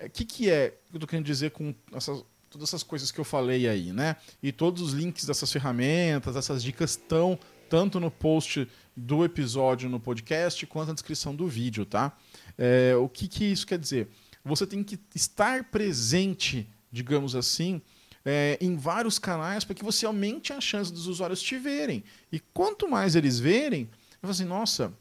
o 0.00 0.04
é, 0.04 0.08
que, 0.08 0.24
que 0.24 0.50
é 0.50 0.70
que 0.70 0.94
eu 0.94 0.96
estou 0.96 1.08
querendo 1.08 1.26
dizer 1.26 1.50
com 1.50 1.74
essas, 1.92 2.24
todas 2.50 2.68
essas 2.68 2.82
coisas 2.82 3.10
que 3.10 3.18
eu 3.18 3.24
falei 3.24 3.68
aí, 3.68 3.92
né? 3.92 4.16
E 4.42 4.52
todos 4.52 4.82
os 4.82 4.92
links 4.92 5.24
dessas 5.24 5.52
ferramentas, 5.52 6.36
essas 6.36 6.62
dicas 6.62 6.92
estão 6.92 7.38
tanto 7.68 7.98
no 7.98 8.10
post 8.10 8.68
do 8.96 9.24
episódio 9.24 9.88
no 9.88 9.98
podcast 9.98 10.64
quanto 10.66 10.88
na 10.88 10.94
descrição 10.94 11.34
do 11.34 11.48
vídeo, 11.48 11.84
tá? 11.84 12.16
É, 12.56 12.94
o 12.96 13.08
que, 13.08 13.26
que 13.26 13.44
isso 13.44 13.66
quer 13.66 13.78
dizer? 13.78 14.08
Você 14.44 14.66
tem 14.66 14.84
que 14.84 14.98
estar 15.14 15.64
presente, 15.64 16.68
digamos 16.92 17.34
assim, 17.34 17.80
é, 18.24 18.56
em 18.60 18.76
vários 18.76 19.18
canais 19.18 19.64
para 19.64 19.74
que 19.74 19.84
você 19.84 20.06
aumente 20.06 20.52
a 20.52 20.60
chance 20.60 20.92
dos 20.92 21.06
usuários 21.06 21.42
te 21.42 21.58
verem. 21.58 22.04
E 22.30 22.38
quanto 22.38 22.88
mais 22.88 23.16
eles 23.16 23.38
verem, 23.38 23.88
falo 24.20 24.30
assim, 24.30 24.44
nossa, 24.44 24.92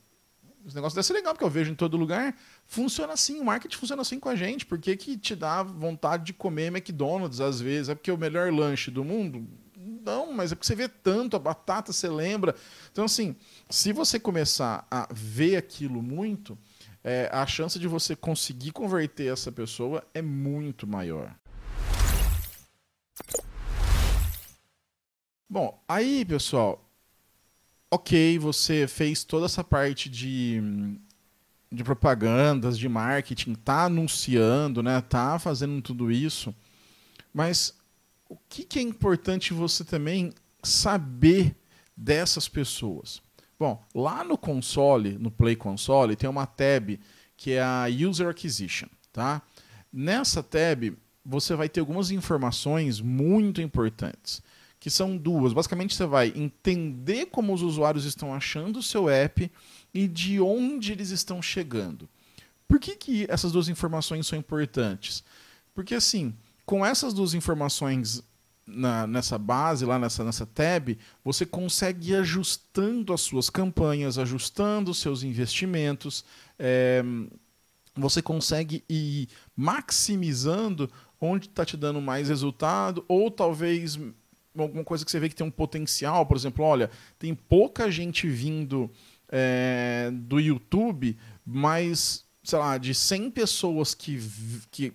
esse 0.65 0.75
negócio 0.75 0.95
deve 0.95 1.05
ser 1.05 1.13
legal, 1.13 1.33
porque 1.33 1.43
eu 1.43 1.49
vejo 1.49 1.71
em 1.71 1.75
todo 1.75 1.97
lugar. 1.97 2.35
Funciona 2.65 3.13
assim, 3.13 3.39
o 3.39 3.45
marketing 3.45 3.77
funciona 3.77 4.01
assim 4.01 4.19
com 4.19 4.29
a 4.29 4.35
gente. 4.35 4.65
Por 4.65 4.79
que, 4.79 4.95
que 4.95 5.17
te 5.17 5.35
dá 5.35 5.61
vontade 5.61 6.25
de 6.25 6.33
comer 6.33 6.67
McDonald's 6.67 7.41
às 7.41 7.59
vezes? 7.59 7.89
É 7.89 7.95
porque 7.95 8.09
é 8.09 8.13
o 8.13 8.17
melhor 8.17 8.51
lanche 8.51 8.89
do 8.89 9.03
mundo? 9.03 9.45
Não, 9.75 10.31
mas 10.31 10.51
é 10.51 10.55
porque 10.55 10.67
você 10.67 10.75
vê 10.75 10.87
tanto, 10.87 11.35
a 11.35 11.39
batata 11.39 11.91
você 11.91 12.09
lembra. 12.09 12.55
Então, 12.91 13.05
assim, 13.05 13.35
se 13.69 13.91
você 13.91 14.19
começar 14.19 14.87
a 14.89 15.07
ver 15.11 15.57
aquilo 15.57 16.01
muito, 16.01 16.57
é, 17.03 17.29
a 17.31 17.45
chance 17.45 17.77
de 17.77 17.87
você 17.87 18.15
conseguir 18.15 18.71
converter 18.71 19.31
essa 19.31 19.51
pessoa 19.51 20.03
é 20.13 20.21
muito 20.21 20.87
maior. 20.87 21.35
Bom, 25.49 25.83
aí, 25.87 26.25
pessoal, 26.25 26.82
ok, 27.93 28.39
você 28.39 28.87
fez 28.87 29.23
toda 29.23 29.45
essa 29.45 29.63
parte 29.63 30.09
de, 30.09 30.59
de 31.71 31.83
propagandas, 31.83 32.75
de 32.77 32.89
marketing, 32.89 33.53
tá 33.53 33.85
anunciando, 33.85 34.81
né, 34.81 34.99
tá 35.01 35.37
fazendo 35.37 35.79
tudo 35.79 36.11
isso, 36.11 36.55
mas 37.31 37.77
o 38.27 38.35
que, 38.49 38.63
que 38.63 38.79
é 38.79 38.81
importante 38.81 39.53
você 39.53 39.83
também 39.83 40.33
saber 40.63 41.55
dessas 41.95 42.47
pessoas? 42.47 43.21
Bom, 43.59 43.79
lá 43.93 44.23
no 44.23 44.39
console, 44.39 45.19
no 45.19 45.29
Play 45.29 45.55
Console, 45.55 46.15
tem 46.15 46.27
uma 46.27 46.47
tab 46.47 46.99
que 47.37 47.51
é 47.51 47.61
a 47.61 47.85
User 47.87 48.27
Acquisition, 48.27 48.87
tá? 49.11 49.39
Nessa 49.91 50.41
tab, 50.41 50.97
você 51.23 51.53
vai 51.53 51.69
ter 51.69 51.79
algumas 51.79 52.09
informações 52.09 52.99
muito 52.99 53.61
importantes, 53.61 54.41
que 54.83 54.89
são 54.89 55.15
duas. 55.15 55.53
Basicamente, 55.53 55.95
você 55.95 56.05
vai 56.05 56.33
entender 56.35 57.27
como 57.27 57.53
os 57.53 57.61
usuários 57.61 58.03
estão 58.03 58.33
achando 58.33 58.79
o 58.79 58.83
seu 58.83 59.07
app 59.07 59.49
e 59.93 60.09
de 60.09 60.41
onde 60.41 60.91
eles 60.91 61.09
estão 61.09 61.41
chegando. 61.41 62.09
Por 62.67 62.81
que, 62.81 62.97
que 62.97 63.25
essas 63.29 63.53
duas 63.53 63.69
informações 63.69 64.27
são 64.27 64.37
importantes? 64.37 65.23
Porque, 65.73 65.95
assim, 65.95 66.35
com 66.65 66.85
essas 66.85 67.13
duas 67.13 67.33
informações 67.33 68.21
na, 68.67 69.07
nessa 69.07 69.37
base, 69.37 69.85
lá 69.85 69.97
nessa, 69.97 70.21
nessa 70.21 70.45
tab, 70.45 70.97
você 71.23 71.45
consegue 71.45 72.11
ir 72.11 72.15
ajustando 72.15 73.13
as 73.13 73.21
suas 73.21 73.49
campanhas, 73.49 74.17
ajustando 74.17 74.91
os 74.91 74.97
seus 74.97 75.23
investimentos, 75.23 76.25
é, 76.59 77.01
você 77.95 78.21
consegue 78.21 78.83
ir 78.89 79.29
maximizando 79.55 80.91
onde 81.21 81.47
está 81.47 81.63
te 81.63 81.77
dando 81.77 82.01
mais 82.01 82.27
resultado, 82.27 83.05
ou 83.07 83.31
talvez 83.31 83.97
alguma 84.57 84.83
coisa 84.83 85.03
que 85.03 85.11
você 85.11 85.19
vê 85.19 85.29
que 85.29 85.35
tem 85.35 85.45
um 85.45 85.51
potencial, 85.51 86.25
por 86.25 86.37
exemplo, 86.37 86.63
olha, 86.63 86.89
tem 87.17 87.33
pouca 87.33 87.89
gente 87.89 88.27
vindo 88.27 88.89
é, 89.29 90.11
do 90.13 90.39
YouTube, 90.39 91.17
mas, 91.45 92.25
sei 92.43 92.59
lá, 92.59 92.77
de 92.77 92.93
100 92.93 93.31
pessoas 93.31 93.93
que, 93.93 94.19
que 94.69 94.93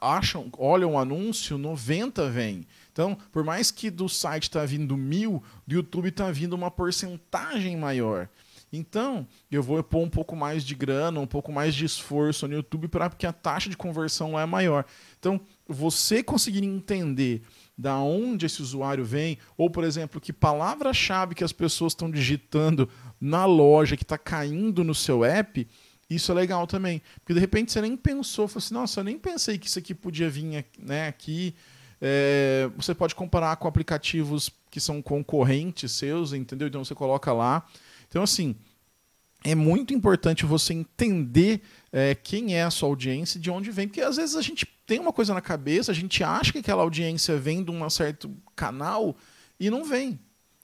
acham, 0.00 0.50
olham 0.58 0.92
o 0.92 0.98
anúncio, 0.98 1.58
90 1.58 2.30
vêm. 2.30 2.66
Então, 2.92 3.16
por 3.32 3.44
mais 3.44 3.70
que 3.70 3.90
do 3.90 4.08
site 4.08 4.44
está 4.44 4.64
vindo 4.64 4.96
mil, 4.96 5.42
do 5.66 5.74
YouTube 5.74 6.08
está 6.08 6.30
vindo 6.30 6.54
uma 6.54 6.70
porcentagem 6.70 7.76
maior. 7.76 8.28
Então, 8.72 9.26
eu 9.50 9.62
vou 9.62 9.82
pôr 9.82 10.00
um 10.00 10.10
pouco 10.10 10.34
mais 10.34 10.64
de 10.64 10.74
grana, 10.74 11.20
um 11.20 11.26
pouco 11.26 11.52
mais 11.52 11.74
de 11.74 11.84
esforço 11.84 12.48
no 12.48 12.54
YouTube 12.54 12.88
para 12.88 13.08
que 13.10 13.26
a 13.26 13.32
taxa 13.32 13.70
de 13.70 13.76
conversão 13.76 14.32
lá 14.32 14.42
é 14.42 14.46
maior. 14.46 14.84
Então, 15.18 15.40
você 15.66 16.22
conseguir 16.22 16.64
entender 16.64 17.42
da 17.76 17.98
onde 17.98 18.46
esse 18.46 18.62
usuário 18.62 19.04
vem, 19.04 19.38
ou, 19.56 19.68
por 19.68 19.82
exemplo, 19.84 20.20
que 20.20 20.32
palavra-chave 20.32 21.34
que 21.34 21.42
as 21.42 21.52
pessoas 21.52 21.92
estão 21.92 22.10
digitando 22.10 22.88
na 23.20 23.44
loja, 23.44 23.96
que 23.96 24.04
está 24.04 24.16
caindo 24.16 24.84
no 24.84 24.94
seu 24.94 25.24
app, 25.24 25.66
isso 26.08 26.30
é 26.30 26.34
legal 26.34 26.66
também. 26.66 27.02
Porque 27.16 27.34
de 27.34 27.40
repente 27.40 27.72
você 27.72 27.80
nem 27.80 27.96
pensou, 27.96 28.46
falou 28.46 28.64
assim, 28.64 28.74
nossa, 28.74 29.00
eu 29.00 29.04
nem 29.04 29.18
pensei 29.18 29.58
que 29.58 29.66
isso 29.66 29.78
aqui 29.78 29.94
podia 29.94 30.30
vir 30.30 30.64
né, 30.78 31.08
aqui. 31.08 31.54
É, 32.00 32.70
você 32.76 32.94
pode 32.94 33.14
comparar 33.14 33.56
com 33.56 33.66
aplicativos 33.66 34.50
que 34.70 34.80
são 34.80 35.00
concorrentes 35.00 35.92
seus, 35.92 36.32
entendeu? 36.32 36.68
Então 36.68 36.84
você 36.84 36.94
coloca 36.94 37.32
lá. 37.32 37.66
Então, 38.08 38.22
assim, 38.22 38.54
é 39.44 39.54
muito 39.54 39.92
importante 39.92 40.46
você 40.46 40.72
entender 40.72 41.62
é, 41.96 42.12
quem 42.12 42.56
é 42.56 42.64
a 42.64 42.72
sua 42.72 42.88
audiência 42.88 43.38
de 43.38 43.48
onde 43.52 43.70
vem. 43.70 43.86
Porque 43.86 44.00
às 44.00 44.16
vezes 44.16 44.34
a 44.34 44.42
gente 44.42 44.66
tem 44.84 44.98
uma 44.98 45.12
coisa 45.12 45.32
na 45.32 45.40
cabeça, 45.40 45.92
a 45.92 45.94
gente 45.94 46.24
acha 46.24 46.50
que 46.50 46.58
aquela 46.58 46.82
audiência 46.82 47.36
vem 47.38 47.62
de 47.62 47.70
um 47.70 47.88
certo 47.88 48.28
canal 48.56 49.16
e 49.60 49.70
não 49.70 49.84
vem. 49.84 50.18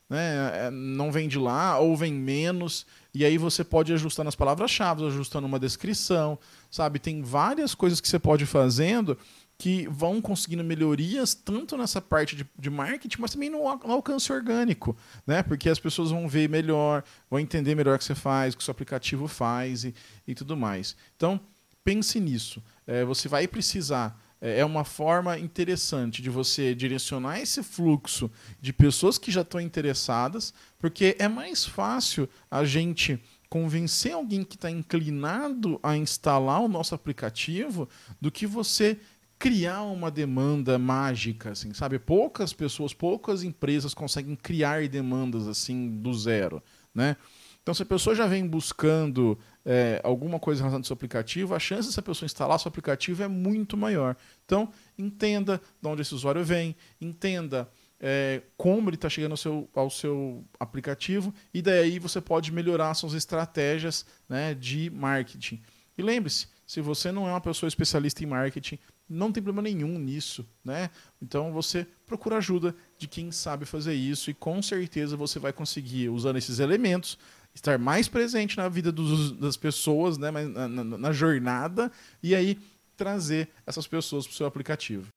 Né? 0.09 0.67
É, 0.67 0.69
não 0.69 1.09
vem 1.09 1.29
de 1.29 1.39
lá 1.39 1.79
ou 1.79 1.95
vem 1.95 2.13
menos. 2.13 2.85
E 3.13 3.23
aí 3.23 3.37
você 3.37 3.63
pode 3.63 3.93
ajustar 3.93 4.25
nas 4.25 4.35
palavras-chave, 4.35 5.07
ajustando 5.07 5.47
uma 5.47 5.57
descrição, 5.57 6.37
sabe? 6.69 6.99
Tem 6.99 7.21
várias 7.21 7.73
coisas 7.73 8.01
que 8.01 8.09
você 8.09 8.19
pode 8.19 8.43
ir 8.43 8.47
fazendo 8.47 9.17
que 9.61 9.87
vão 9.91 10.19
conseguindo 10.19 10.63
melhorias 10.63 11.35
tanto 11.35 11.77
nessa 11.77 12.01
parte 12.01 12.35
de, 12.35 12.49
de 12.57 12.67
marketing, 12.67 13.21
mas 13.21 13.29
também 13.29 13.47
no, 13.47 13.59
no, 13.59 13.91
alcance 13.91 14.33
orgânico, 14.33 14.97
né? 15.23 15.43
Porque 15.43 15.69
as 15.69 15.77
pessoas 15.77 16.09
vão 16.09 16.27
ver 16.27 16.49
melhor, 16.49 17.03
vão 17.29 17.39
entender 17.39 17.75
melhor 17.75 17.95
o 17.95 17.99
que 17.99 18.03
você 18.03 18.15
faz, 18.15 18.55
o 18.55 18.57
que 18.57 18.63
o 18.63 18.65
seu 18.65 18.71
aplicativo 18.71 19.27
faz 19.27 19.83
e, 19.83 19.93
e 20.27 20.33
tudo 20.33 20.57
mais. 20.57 20.95
Então, 21.15 21.39
pense 21.83 22.19
nisso. 22.19 22.59
É, 22.87 23.05
você 23.05 23.27
vai 23.27 23.47
precisar 23.47 24.19
é, 24.41 24.61
é 24.61 24.65
uma 24.65 24.83
forma 24.83 25.37
interessante 25.37 26.23
de 26.23 26.31
você 26.31 26.73
direcionar 26.73 27.39
esse 27.39 27.61
fluxo 27.61 28.31
de 28.59 28.73
pessoas 28.73 29.19
que 29.19 29.29
já 29.29 29.41
estão 29.41 29.61
interessadas, 29.61 30.55
porque 30.79 31.15
é 31.19 31.27
mais 31.27 31.63
fácil 31.63 32.27
a 32.49 32.65
gente 32.65 33.21
convencer 33.51 34.13
alguém 34.13 34.45
que 34.45 34.55
está 34.55 34.71
inclinado 34.71 35.77
a 35.83 35.97
instalar 35.97 36.61
o 36.61 36.69
nosso 36.69 36.95
aplicativo 36.95 37.87
do 38.19 38.31
que 38.31 38.47
você 38.47 38.97
criar 39.41 39.81
uma 39.81 40.11
demanda 40.11 40.77
mágica, 40.77 41.49
assim, 41.49 41.73
sabe? 41.73 41.97
Poucas 41.97 42.53
pessoas, 42.53 42.93
poucas 42.93 43.41
empresas 43.41 43.91
conseguem 43.91 44.35
criar 44.35 44.87
demandas 44.87 45.47
assim 45.47 45.89
do 45.99 46.13
zero, 46.13 46.61
né? 46.93 47.17
Então, 47.63 47.73
se 47.73 47.81
a 47.81 47.85
pessoa 47.85 48.15
já 48.15 48.27
vem 48.27 48.45
buscando 48.45 49.37
é, 49.65 49.99
alguma 50.03 50.39
coisa 50.39 50.61
relacionada 50.61 50.81
ao 50.81 50.85
seu 50.85 50.93
aplicativo, 50.93 51.55
a 51.55 51.59
chance 51.59 51.87
dessa 51.87 52.03
pessoa 52.03 52.27
instalar 52.27 52.59
seu 52.59 52.69
aplicativo 52.69 53.23
é 53.23 53.27
muito 53.27 53.75
maior. 53.75 54.15
Então, 54.45 54.69
entenda 54.95 55.59
de 55.81 55.87
onde 55.87 56.03
esse 56.03 56.13
usuário 56.13 56.43
vem, 56.45 56.75
entenda 56.99 57.67
é, 57.99 58.43
como 58.55 58.89
ele 58.89 58.95
está 58.95 59.09
chegando 59.09 59.31
ao 59.31 59.37
seu, 59.37 59.69
ao 59.73 59.89
seu 59.89 60.45
aplicativo, 60.59 61.33
e 61.51 61.63
daí 61.63 61.97
você 61.97 62.21
pode 62.21 62.51
melhorar 62.51 62.93
suas 62.93 63.15
estratégias 63.15 64.05
né, 64.29 64.53
de 64.53 64.91
marketing. 64.91 65.63
E 65.97 66.03
lembre-se, 66.03 66.47
se 66.65 66.79
você 66.79 67.11
não 67.11 67.27
é 67.27 67.31
uma 67.31 67.41
pessoa 67.41 67.67
especialista 67.67 68.23
em 68.23 68.27
marketing, 68.27 68.79
não 69.11 69.31
tem 69.31 69.43
problema 69.43 69.61
nenhum 69.61 69.99
nisso, 69.99 70.47
né? 70.63 70.89
Então 71.21 71.51
você 71.51 71.85
procura 72.05 72.37
ajuda 72.37 72.75
de 72.97 73.07
quem 73.07 73.31
sabe 73.31 73.65
fazer 73.65 73.93
isso 73.93 74.29
e 74.31 74.33
com 74.33 74.61
certeza 74.61 75.17
você 75.17 75.37
vai 75.37 75.51
conseguir, 75.51 76.09
usando 76.09 76.37
esses 76.37 76.59
elementos, 76.59 77.17
estar 77.53 77.77
mais 77.77 78.07
presente 78.07 78.57
na 78.57 78.69
vida 78.69 78.91
dos, 78.91 79.33
das 79.33 79.57
pessoas, 79.57 80.17
né, 80.17 80.31
na, 80.31 80.67
na, 80.67 80.83
na 80.83 81.11
jornada, 81.11 81.91
e 82.23 82.33
aí 82.33 82.57
trazer 82.95 83.49
essas 83.65 83.85
pessoas 83.85 84.25
para 84.25 84.33
o 84.33 84.35
seu 84.35 84.45
aplicativo. 84.45 85.07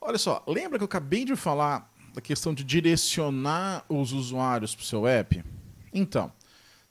Olha 0.00 0.18
só, 0.18 0.42
lembra 0.46 0.78
que 0.78 0.82
eu 0.82 0.86
acabei 0.86 1.24
de 1.24 1.36
falar 1.36 1.92
da 2.14 2.20
questão 2.20 2.52
de 2.52 2.64
direcionar 2.64 3.84
os 3.88 4.12
usuários 4.12 4.74
para 4.74 4.82
o 4.82 4.86
seu 4.86 5.06
app? 5.06 5.44
Então, 5.92 6.32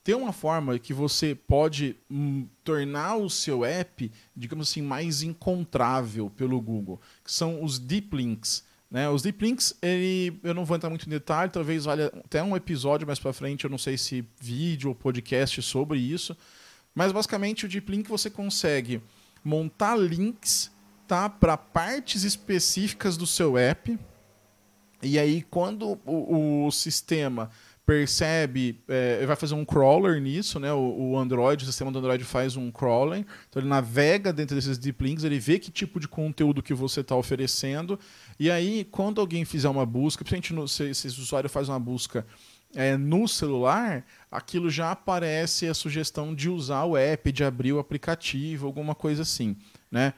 tem 0.07 0.15
uma 0.15 0.31
forma 0.31 0.79
que 0.79 0.93
você 0.93 1.35
pode 1.35 1.93
hum, 2.09 2.47
tornar 2.63 3.17
o 3.17 3.29
seu 3.29 3.65
app, 3.65 4.09
digamos 4.33 4.69
assim, 4.69 4.81
mais 4.81 5.21
encontrável 5.21 6.29
pelo 6.29 6.61
Google, 6.61 7.01
que 7.25 7.29
são 7.29 7.61
os 7.61 7.77
deep 7.77 8.15
links. 8.15 8.63
Né? 8.89 9.09
Os 9.09 9.21
deep 9.21 9.43
links, 9.43 9.75
ele, 9.81 10.39
eu 10.43 10.53
não 10.53 10.63
vou 10.63 10.77
entrar 10.77 10.89
muito 10.89 11.05
em 11.05 11.09
detalhe, 11.09 11.51
talvez 11.51 11.83
valha 11.83 12.05
até 12.23 12.41
um 12.41 12.55
episódio 12.55 13.05
mais 13.05 13.19
para 13.19 13.33
frente, 13.33 13.65
eu 13.65 13.69
não 13.69 13.77
sei 13.77 13.97
se 13.97 14.25
vídeo 14.39 14.87
ou 14.87 14.95
podcast 14.95 15.61
sobre 15.61 15.99
isso, 15.99 16.37
mas 16.95 17.11
basicamente 17.11 17.65
o 17.65 17.67
deep 17.67 17.91
link 17.91 18.07
você 18.07 18.29
consegue 18.29 19.01
montar 19.43 19.97
links 19.97 20.71
tá, 21.05 21.29
para 21.29 21.57
partes 21.57 22.23
específicas 22.23 23.17
do 23.17 23.27
seu 23.27 23.57
app, 23.57 23.99
e 25.03 25.19
aí 25.19 25.41
quando 25.41 25.99
o, 26.05 26.65
o 26.65 26.71
sistema 26.71 27.51
percebe, 27.87 28.81
é, 28.89 29.25
vai 29.25 29.37
fazer 29.37 29.55
um 29.55 29.63
crawler 29.63 30.21
nisso, 30.21 30.59
né? 30.59 30.73
O, 30.73 31.11
o, 31.11 31.17
Android, 31.17 31.63
o 31.63 31.65
sistema 31.65 31.89
do 31.89 31.99
Android 31.99 32.21
faz 32.25 32.57
um 32.57 32.69
crawler, 32.69 33.25
então 33.49 33.61
ele 33.61 33.69
navega 33.69 34.33
dentro 34.33 34.57
desses 34.57 34.77
deep 34.77 35.01
links, 35.01 35.23
ele 35.23 35.39
vê 35.39 35.57
que 35.57 35.71
tipo 35.71 35.97
de 35.97 36.05
conteúdo 36.05 36.61
que 36.61 36.73
você 36.73 36.99
está 36.99 37.15
oferecendo, 37.15 37.97
e 38.37 38.51
aí 38.51 38.83
quando 38.91 39.21
alguém 39.21 39.45
fizer 39.45 39.69
uma 39.69 39.85
busca, 39.85 40.21
principalmente 40.25 40.53
no, 40.53 40.67
se, 40.67 40.93
se 40.93 41.07
o 41.07 41.21
usuário 41.21 41.49
faz 41.49 41.69
uma 41.69 41.79
busca 41.79 42.27
é, 42.75 42.97
no 42.97 43.25
celular, 43.25 44.03
aquilo 44.29 44.69
já 44.69 44.91
aparece 44.91 45.65
a 45.65 45.73
sugestão 45.73 46.35
de 46.35 46.49
usar 46.49 46.83
o 46.83 46.97
app, 46.97 47.31
de 47.31 47.45
abrir 47.45 47.71
o 47.71 47.79
aplicativo, 47.79 48.67
alguma 48.67 48.95
coisa 48.95 49.21
assim, 49.21 49.55
né? 49.89 50.13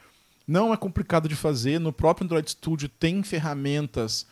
Não 0.47 0.73
é 0.73 0.77
complicado 0.77 1.29
de 1.29 1.35
fazer, 1.35 1.79
no 1.79 1.93
próprio 1.93 2.25
Android 2.25 2.49
Studio 2.49 2.89
tem 2.89 3.21
ferramentas 3.21 4.25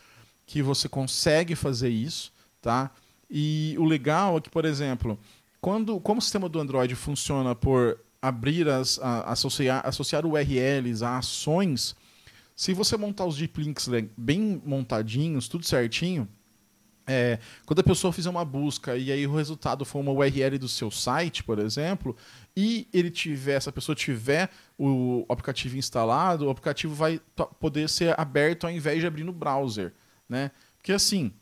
que 0.44 0.60
você 0.60 0.88
consegue 0.88 1.54
fazer 1.54 1.90
isso, 1.90 2.32
tá? 2.60 2.90
E 3.30 3.74
o 3.78 3.84
legal 3.84 4.38
é 4.38 4.40
que, 4.40 4.50
por 4.50 4.64
exemplo, 4.64 5.18
quando, 5.60 6.00
como 6.00 6.18
o 6.18 6.22
sistema 6.22 6.48
do 6.48 6.60
Android 6.60 6.94
funciona 6.94 7.54
por 7.54 7.98
abrir 8.20 8.68
as 8.68 8.98
a, 8.98 9.32
associar, 9.32 9.86
associar 9.86 10.26
URLs 10.26 11.04
a 11.04 11.18
ações, 11.18 11.94
se 12.56 12.72
você 12.72 12.96
montar 12.96 13.24
os 13.24 13.36
deep 13.36 13.60
links 13.60 13.88
bem 14.16 14.60
montadinhos, 14.64 15.46
tudo 15.48 15.64
certinho, 15.64 16.28
é, 17.10 17.38
quando 17.64 17.80
a 17.80 17.82
pessoa 17.82 18.12
fizer 18.12 18.28
uma 18.28 18.44
busca 18.44 18.94
e 18.94 19.10
aí 19.10 19.26
o 19.26 19.34
resultado 19.34 19.82
for 19.86 19.98
uma 19.98 20.12
URL 20.12 20.58
do 20.58 20.68
seu 20.68 20.90
site, 20.90 21.42
por 21.42 21.58
exemplo, 21.58 22.14
e 22.54 22.86
ele 22.92 23.10
tiver, 23.10 23.54
essa 23.54 23.72
pessoa 23.72 23.96
tiver 23.96 24.50
o 24.78 25.24
aplicativo 25.26 25.78
instalado, 25.78 26.46
o 26.46 26.50
aplicativo 26.50 26.94
vai 26.94 27.18
poder 27.58 27.88
ser 27.88 28.18
aberto 28.20 28.66
ao 28.66 28.70
invés 28.70 29.00
de 29.00 29.06
abrir 29.06 29.24
no 29.24 29.32
browser, 29.32 29.94
né? 30.28 30.50
Porque 30.76 30.92
assim, 30.92 31.32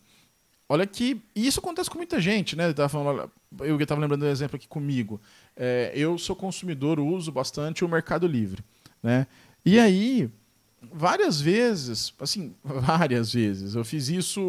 Olha 0.69 0.87
que 0.87 1.21
isso 1.35 1.61
acontece 1.61 1.89
com 1.89 1.99
muita 1.99 2.21
gente, 2.21 2.57
né? 2.57 2.67
Eu 2.67 2.71
estava 2.73 2.89
falando, 2.89 3.31
eu 3.61 3.81
estava 3.81 4.01
lembrando 4.01 4.25
um 4.25 4.29
exemplo 4.29 4.57
aqui 4.57 4.67
comigo. 4.67 5.21
É, 5.57 5.93
eu 5.95 6.19
sou 6.19 6.35
consumidor, 6.35 6.99
uso 6.99 7.31
bastante 7.31 7.85
o 7.85 7.89
Mercado 7.89 8.27
Livre, 8.27 8.65
né? 9.03 9.29
E 9.65 9.79
aí, 9.79 10.29
várias 10.93 11.41
vezes, 11.41 12.13
assim, 12.19 12.55
várias 12.65 13.33
vezes, 13.33 13.75
eu 13.75 13.85
fiz 13.85 14.09
isso 14.09 14.41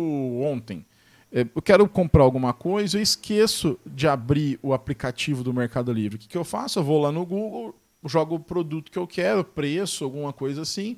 ontem. 0.42 0.86
É, 1.32 1.42
eu 1.42 1.62
quero 1.62 1.88
comprar 1.88 2.24
alguma 2.24 2.52
coisa, 2.52 2.98
eu 2.98 3.02
esqueço 3.02 3.78
de 3.86 4.08
abrir 4.08 4.58
o 4.64 4.74
aplicativo 4.74 5.44
do 5.44 5.54
Mercado 5.54 5.92
Livre. 5.92 6.16
O 6.16 6.20
que, 6.20 6.28
que 6.28 6.38
eu 6.38 6.46
faço? 6.46 6.80
Eu 6.80 6.84
vou 6.84 7.00
lá 7.00 7.12
no 7.12 7.26
Google, 7.26 7.76
jogo 8.06 8.36
o 8.36 8.40
produto 8.40 8.92
que 8.92 8.98
eu 8.98 9.06
quero, 9.06 9.44
preço, 9.44 10.04
alguma 10.04 10.34
coisa 10.34 10.62
assim, 10.62 10.98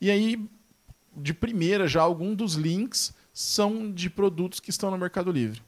e 0.00 0.10
aí, 0.10 0.48
de 1.16 1.32
primeira, 1.32 1.88
já 1.88 2.02
algum 2.02 2.34
dos 2.34 2.54
links 2.54 3.14
são 3.32 3.90
de 3.90 4.10
produtos 4.10 4.60
que 4.60 4.70
estão 4.70 4.90
no 4.90 4.98
Mercado 4.98 5.30
Livre. 5.30 5.62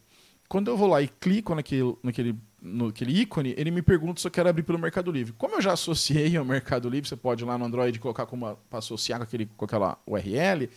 quando 0.48 0.68
eu 0.68 0.76
vou 0.76 0.88
lá 0.88 1.00
e 1.00 1.08
clico 1.08 1.54
naquele, 1.54 1.96
naquele, 2.02 2.36
naquele 2.60 3.20
ícone, 3.20 3.54
ele 3.56 3.70
me 3.70 3.82
pergunta 3.82 4.20
se 4.20 4.26
eu 4.26 4.30
quero 4.30 4.48
abrir 4.48 4.62
pelo 4.62 4.78
Mercado 4.78 5.10
Livre. 5.10 5.32
Como 5.32 5.54
eu 5.54 5.62
já 5.62 5.72
associei 5.72 6.36
ao 6.36 6.44
Mercado 6.44 6.88
Livre, 6.88 7.08
você 7.08 7.16
pode 7.16 7.42
ir 7.42 7.46
lá 7.46 7.56
no 7.56 7.64
Android 7.64 7.98
colocar 7.98 8.26
como 8.26 8.56
para 8.68 8.78
associar 8.78 9.18
com, 9.18 9.24
aquele, 9.24 9.46
com 9.46 9.64
aquela 9.64 9.98
URL, 10.06 10.68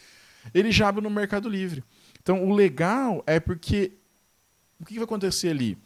ele 0.53 0.71
já 0.71 0.87
abre 0.87 1.01
no 1.03 1.09
Mercado 1.09 1.49
Livre. 1.49 1.83
Então, 2.21 2.43
o 2.45 2.53
legal 2.53 3.23
é 3.27 3.39
porque 3.39 3.91
o 4.79 4.85
que 4.85 4.95
vai 4.95 5.03
acontecer 5.03 5.49
ali? 5.49 5.77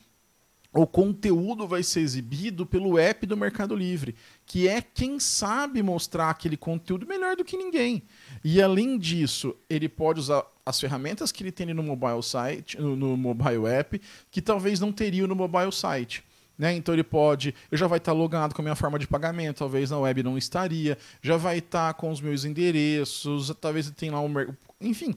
o 0.73 0.87
conteúdo 0.87 1.67
vai 1.67 1.83
ser 1.83 1.99
exibido 1.99 2.65
pelo 2.65 2.97
app 2.97 3.25
do 3.25 3.35
Mercado 3.35 3.75
Livre, 3.75 4.15
que 4.51 4.67
é 4.67 4.81
quem 4.81 5.17
sabe 5.17 5.81
mostrar 5.81 6.29
aquele 6.29 6.57
conteúdo 6.57 7.07
melhor 7.07 7.37
do 7.37 7.45
que 7.45 7.55
ninguém. 7.55 8.03
E 8.43 8.61
além 8.61 8.97
disso, 8.97 9.55
ele 9.69 9.87
pode 9.87 10.19
usar 10.19 10.43
as 10.65 10.77
ferramentas 10.77 11.31
que 11.31 11.41
ele 11.41 11.53
tem 11.53 11.73
no 11.73 11.81
mobile 11.81 12.21
site, 12.21 12.77
no, 12.77 13.15
mobile 13.15 13.65
app, 13.65 14.01
que 14.29 14.41
talvez 14.41 14.77
não 14.77 14.91
teria 14.91 15.25
no 15.25 15.37
mobile 15.37 15.71
site. 15.71 16.21
Né? 16.57 16.75
Então 16.75 16.93
ele 16.93 17.01
pode, 17.01 17.55
eu 17.71 17.77
já 17.77 17.87
vai 17.87 17.97
estar 17.97 18.11
logado 18.11 18.53
com 18.53 18.61
a 18.61 18.63
minha 18.63 18.75
forma 18.75 18.99
de 18.99 19.07
pagamento, 19.07 19.59
talvez 19.59 19.89
na 19.89 19.97
web 19.97 20.21
não 20.21 20.37
estaria, 20.37 20.97
já 21.21 21.37
vai 21.37 21.59
estar 21.59 21.93
com 21.93 22.11
os 22.11 22.19
meus 22.19 22.43
endereços, 22.43 23.55
talvez 23.61 23.85
ele 23.85 23.95
tenha 23.95 24.11
lá 24.11 24.19
um, 24.19 24.33
enfim, 24.81 25.15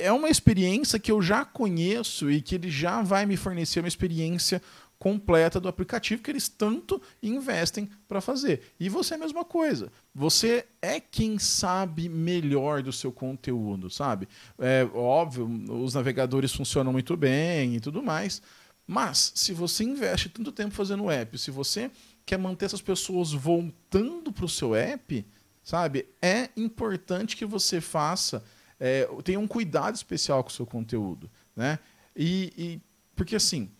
é 0.00 0.10
uma 0.10 0.28
experiência 0.28 0.98
que 0.98 1.12
eu 1.12 1.22
já 1.22 1.44
conheço 1.44 2.28
e 2.28 2.42
que 2.42 2.56
ele 2.56 2.70
já 2.70 3.02
vai 3.02 3.24
me 3.24 3.36
fornecer 3.36 3.78
uma 3.78 3.88
experiência 3.88 4.60
completa 4.98 5.60
do 5.60 5.68
aplicativo 5.68 6.22
que 6.22 6.30
eles 6.30 6.48
tanto 6.48 7.00
investem 7.22 7.88
para 8.08 8.20
fazer. 8.20 8.72
E 8.80 8.88
você 8.88 9.14
é 9.14 9.16
a 9.16 9.20
mesma 9.20 9.44
coisa. 9.44 9.92
Você 10.14 10.66
é 10.82 10.98
quem 10.98 11.38
sabe 11.38 12.08
melhor 12.08 12.82
do 12.82 12.92
seu 12.92 13.12
conteúdo, 13.12 13.88
sabe? 13.88 14.28
É 14.58 14.88
óbvio, 14.92 15.46
os 15.82 15.94
navegadores 15.94 16.52
funcionam 16.52 16.92
muito 16.92 17.16
bem 17.16 17.76
e 17.76 17.80
tudo 17.80 18.02
mais. 18.02 18.42
Mas 18.86 19.32
se 19.34 19.52
você 19.52 19.84
investe 19.84 20.28
tanto 20.28 20.50
tempo 20.50 20.74
fazendo 20.74 21.10
app, 21.10 21.38
se 21.38 21.50
você 21.50 21.90
quer 22.26 22.38
manter 22.38 22.66
essas 22.66 22.82
pessoas 22.82 23.32
voltando 23.32 24.32
para 24.32 24.44
o 24.44 24.48
seu 24.48 24.74
app, 24.74 25.24
sabe? 25.62 26.06
É 26.20 26.48
importante 26.56 27.36
que 27.36 27.44
você 27.44 27.80
faça 27.80 28.42
é, 28.80 29.08
tenha 29.24 29.40
um 29.40 29.46
cuidado 29.46 29.94
especial 29.94 30.42
com 30.42 30.50
o 30.50 30.52
seu 30.52 30.66
conteúdo. 30.66 31.30
Né? 31.56 31.78
E, 32.16 32.52
e, 32.56 32.80
porque 33.16 33.36
assim, 33.36 33.70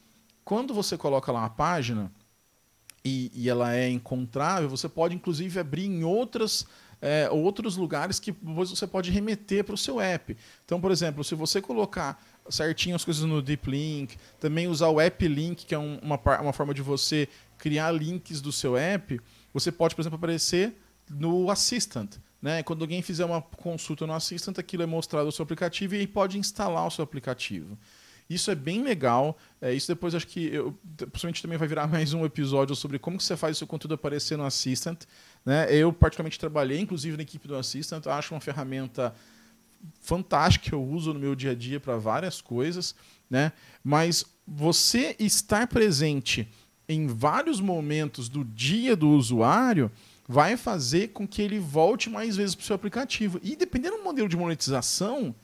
quando 0.49 0.73
você 0.73 0.97
coloca 0.97 1.31
lá 1.31 1.41
uma 1.41 1.51
página 1.51 2.11
e, 3.05 3.31
e 3.35 3.51
ela 3.51 3.77
é 3.77 3.87
encontrável, 3.91 4.67
você 4.67 4.89
pode 4.89 5.15
inclusive 5.15 5.61
abrir 5.61 5.85
em 5.85 6.05
outras. 6.05 6.67
É, 7.01 7.31
outros 7.31 7.77
lugares 7.77 8.19
que 8.19 8.35
você 8.43 8.85
pode 8.85 9.09
remeter 9.13 9.63
para 9.63 9.75
o 9.77 9.79
seu 9.79 10.01
app. 10.01 10.37
Então, 10.65 10.81
por 10.81 10.91
exemplo, 10.91 11.23
se 11.23 11.33
você 11.37 11.63
colocar 11.63 12.21
certinho 12.51 12.97
as 12.97 13.05
coisas 13.05 13.23
no 13.23 13.41
Deep 13.41 13.71
Link, 13.71 14.17
também 14.41 14.67
usar 14.67 14.89
o 14.89 15.01
App 15.01 15.29
Link, 15.29 15.65
que 15.65 15.77
é 15.77 15.79
um, 15.79 16.01
uma, 16.03 16.21
uma 16.41 16.53
forma 16.53 16.75
de 16.75 16.83
você 16.83 17.29
criar 17.57 17.93
links 17.93 18.41
do 18.41 18.51
seu 18.51 18.77
app, 18.77 19.21
você 19.55 19.71
pode, 19.71 19.95
por 19.95 20.03
exemplo, 20.03 20.17
aparecer 20.17 20.75
no 21.09 21.53
Assistant. 21.53 22.17
Né? 22.43 22.65
Quando 22.65 22.83
alguém 22.83 23.01
fizer 23.01 23.25
uma 23.25 23.41
consulta 23.41 24.05
no 24.05 24.13
Assistant, 24.13 24.59
aquilo 24.59 24.83
é 24.83 24.87
mostrado 24.87 25.27
no 25.27 25.31
seu 25.31 25.45
aplicativo 25.45 25.95
e 25.95 26.05
pode 26.05 26.37
instalar 26.37 26.85
o 26.85 26.91
seu 26.91 27.05
aplicativo. 27.05 27.79
Isso 28.29 28.51
é 28.51 28.55
bem 28.55 28.83
legal. 28.83 29.39
É, 29.61 29.73
isso 29.73 29.89
depois 29.89 30.15
acho 30.15 30.27
que 30.27 30.47
eu, 30.47 30.77
possivelmente 31.11 31.41
também 31.41 31.57
vai 31.57 31.67
virar 31.67 31.87
mais 31.89 32.13
um 32.13 32.25
episódio 32.25 32.77
sobre 32.77 32.99
como 32.99 33.17
que 33.17 33.25
você 33.25 33.37
faz 33.37 33.57
o 33.57 33.59
seu 33.59 33.67
conteúdo 33.67 33.95
aparecer 33.95 34.37
no 34.37 34.45
Assistant. 34.45 35.05
Né? 35.45 35.75
Eu 35.75 35.93
particularmente 35.93 36.39
trabalhei, 36.39 36.79
inclusive 36.79 37.17
na 37.17 37.23
equipe 37.23 37.49
do 37.49 37.57
Assistant, 37.57 38.07
acho 38.07 38.35
uma 38.35 38.41
ferramenta 38.41 39.15
fantástica 40.01 40.69
que 40.69 40.75
eu 40.75 40.83
uso 40.83 41.15
no 41.15 41.21
meu 41.21 41.35
dia 41.35 41.53
a 41.53 41.55
dia 41.55 41.79
para 41.79 41.97
várias 41.97 42.41
coisas, 42.41 42.95
né? 43.31 43.53
Mas 43.83 44.25
você 44.47 45.15
estar 45.21 45.69
presente 45.69 46.49
em 46.89 47.07
vários 47.07 47.61
momentos 47.61 48.29
do 48.29 48.45
dia 48.45 48.97
do 48.97 49.11
usuário 49.11 49.91
vai 50.27 50.57
fazer 50.57 51.09
com 51.09 51.27
que 51.27 51.41
ele 51.41 51.59
volte 51.59 52.11
mais 52.11 52.37
vezes 52.37 52.55
para 52.55 52.63
o 52.63 52.67
seu 52.67 52.77
aplicativo. 52.77 53.39
E 53.43 53.55
dependendo 53.55 53.99
do 53.99 54.05
modelo 54.05 54.29
de 54.29 54.37
monetização, 54.37 55.35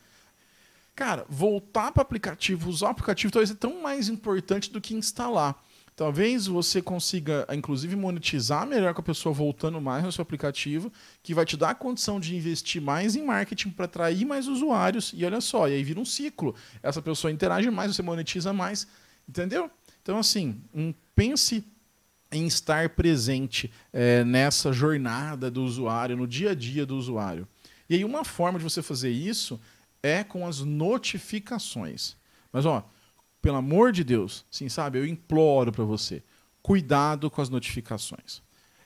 cara, 0.95 1.27
voltar 1.29 1.93
para 1.93 2.01
o 2.01 2.03
aplicativo, 2.03 2.71
usar 2.71 2.87
o 2.87 2.91
aplicativo 2.91 3.33
talvez 3.33 3.51
é 3.51 3.55
tão 3.55 3.83
mais 3.83 4.09
importante 4.09 4.71
do 4.71 4.81
que 4.81 4.95
instalar. 4.95 5.63
Talvez 5.97 6.49
você 6.49 6.83
consiga, 6.83 7.47
inclusive, 7.53 7.95
monetizar 7.95 8.67
melhor 8.67 8.95
com 8.95 9.01
a 9.01 9.05
pessoa 9.05 9.33
voltando 9.33 9.81
mais 9.81 10.03
no 10.03 10.11
seu 10.11 10.23
aplicativo, 10.23 10.93
que 11.23 11.33
vai 11.33 11.45
te 11.45 11.57
dar 11.57 11.71
a 11.71 11.75
condição 11.75 12.19
de 12.19 12.35
investir 12.35 12.83
mais 12.83 13.15
em 13.15 13.25
marketing 13.25 13.71
para 13.71 13.85
atrair 13.85 14.25
mais 14.25 14.49
usuários. 14.49 15.13
E 15.15 15.25
olha 15.25 15.41
só, 15.41 15.69
e 15.69 15.75
aí 15.75 15.85
vira 15.85 16.01
um 16.01 16.05
ciclo. 16.05 16.53
Essa 16.83 17.01
pessoa 17.01 17.31
interage 17.31 17.71
mais, 17.71 17.95
você 17.95 18.03
monetiza 18.03 18.53
mais. 18.53 18.89
Entendeu? 19.29 19.71
Então, 20.03 20.19
assim, 20.19 20.61
um, 20.75 20.93
pense 21.15 21.65
em 22.33 22.45
estar 22.45 22.89
presente 22.91 23.73
é, 23.93 24.25
nessa 24.25 24.73
jornada 24.73 25.49
do 25.49 25.63
usuário, 25.63 26.17
no 26.17 26.27
dia 26.27 26.51
a 26.51 26.55
dia 26.57 26.85
do 26.85 26.97
usuário. 26.97 27.47
E 27.89 27.95
aí, 27.95 28.05
uma 28.05 28.25
forma 28.25 28.59
de 28.59 28.65
você 28.65 28.83
fazer 28.83 29.11
isso 29.11 29.61
é 30.05 30.23
com 30.23 30.47
as 30.47 30.61
notificações. 30.61 32.15
Mas, 32.53 32.67
ó, 32.67 32.87
pelo 33.41 33.57
amor 33.57 33.91
de 33.91 34.05
Deus, 34.05 34.45
sim, 34.51 34.69
sabe, 34.69 34.99
eu 34.99 35.07
imploro 35.07 35.73
para 35.73 35.83
você, 35.83 36.23
cuidado 36.63 37.31
com 37.31 37.41
as 37.41 37.49
notificações. 37.49 38.43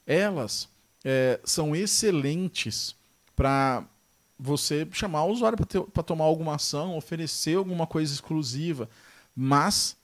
Elas 0.07 0.69
é, 1.05 1.41
são 1.43 1.75
excelentes 1.75 2.95
para 3.35 3.85
você 4.39 4.87
chamar 4.93 5.25
o 5.25 5.33
usuário 5.33 5.59
para 5.93 6.03
tomar 6.05 6.25
alguma 6.25 6.55
ação, 6.55 6.97
oferecer 6.97 7.57
alguma 7.57 7.87
coisa 7.87 8.15
exclusiva, 8.15 8.89
mas 9.35 9.97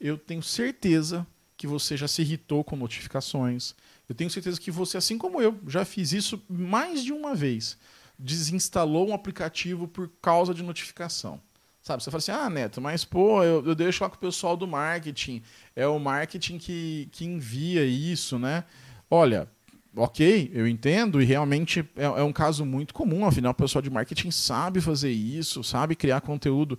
eu 0.00 0.16
tenho 0.16 0.42
certeza 0.42 1.26
que 1.54 1.66
você 1.66 1.98
já 1.98 2.08
se 2.08 2.22
irritou 2.22 2.64
com 2.64 2.76
notificações. 2.76 3.74
Eu 4.08 4.14
tenho 4.14 4.30
certeza 4.30 4.58
que 4.58 4.70
você, 4.70 4.96
assim 4.96 5.18
como 5.18 5.40
eu, 5.40 5.58
já 5.66 5.84
fiz 5.84 6.12
isso 6.12 6.42
mais 6.48 7.04
de 7.04 7.12
uma 7.12 7.34
vez. 7.34 7.76
Desinstalou 8.18 9.08
um 9.08 9.14
aplicativo 9.14 9.86
por 9.86 10.10
causa 10.20 10.54
de 10.54 10.62
notificação. 10.62 11.40
Sabe, 11.82 12.02
você 12.02 12.10
fala 12.10 12.18
assim, 12.18 12.32
ah, 12.32 12.50
Neto, 12.50 12.80
mas 12.80 13.04
pô, 13.04 13.44
eu, 13.44 13.64
eu 13.64 13.74
deixo 13.74 14.02
lá 14.02 14.10
com 14.10 14.16
o 14.16 14.18
pessoal 14.18 14.56
do 14.56 14.66
marketing. 14.66 15.40
É 15.74 15.86
o 15.86 16.00
marketing 16.00 16.58
que, 16.58 17.08
que 17.12 17.24
envia 17.24 17.84
isso, 17.84 18.40
né? 18.40 18.64
Olha, 19.08 19.48
ok, 19.94 20.50
eu 20.52 20.66
entendo, 20.66 21.22
e 21.22 21.24
realmente 21.24 21.88
é, 21.94 22.04
é, 22.04 22.22
um 22.22 22.32
caso 22.32 22.66
muito 22.66 22.92
comum, 22.92 23.24
afinal, 23.24 23.52
o 23.52 23.54
pessoal 23.54 23.80
de 23.80 23.88
marketing 23.88 24.32
sabe 24.32 24.80
fazer 24.80 25.12
isso, 25.12 25.62
sabe 25.62 25.94
criar 25.94 26.20
conteúdo. 26.22 26.76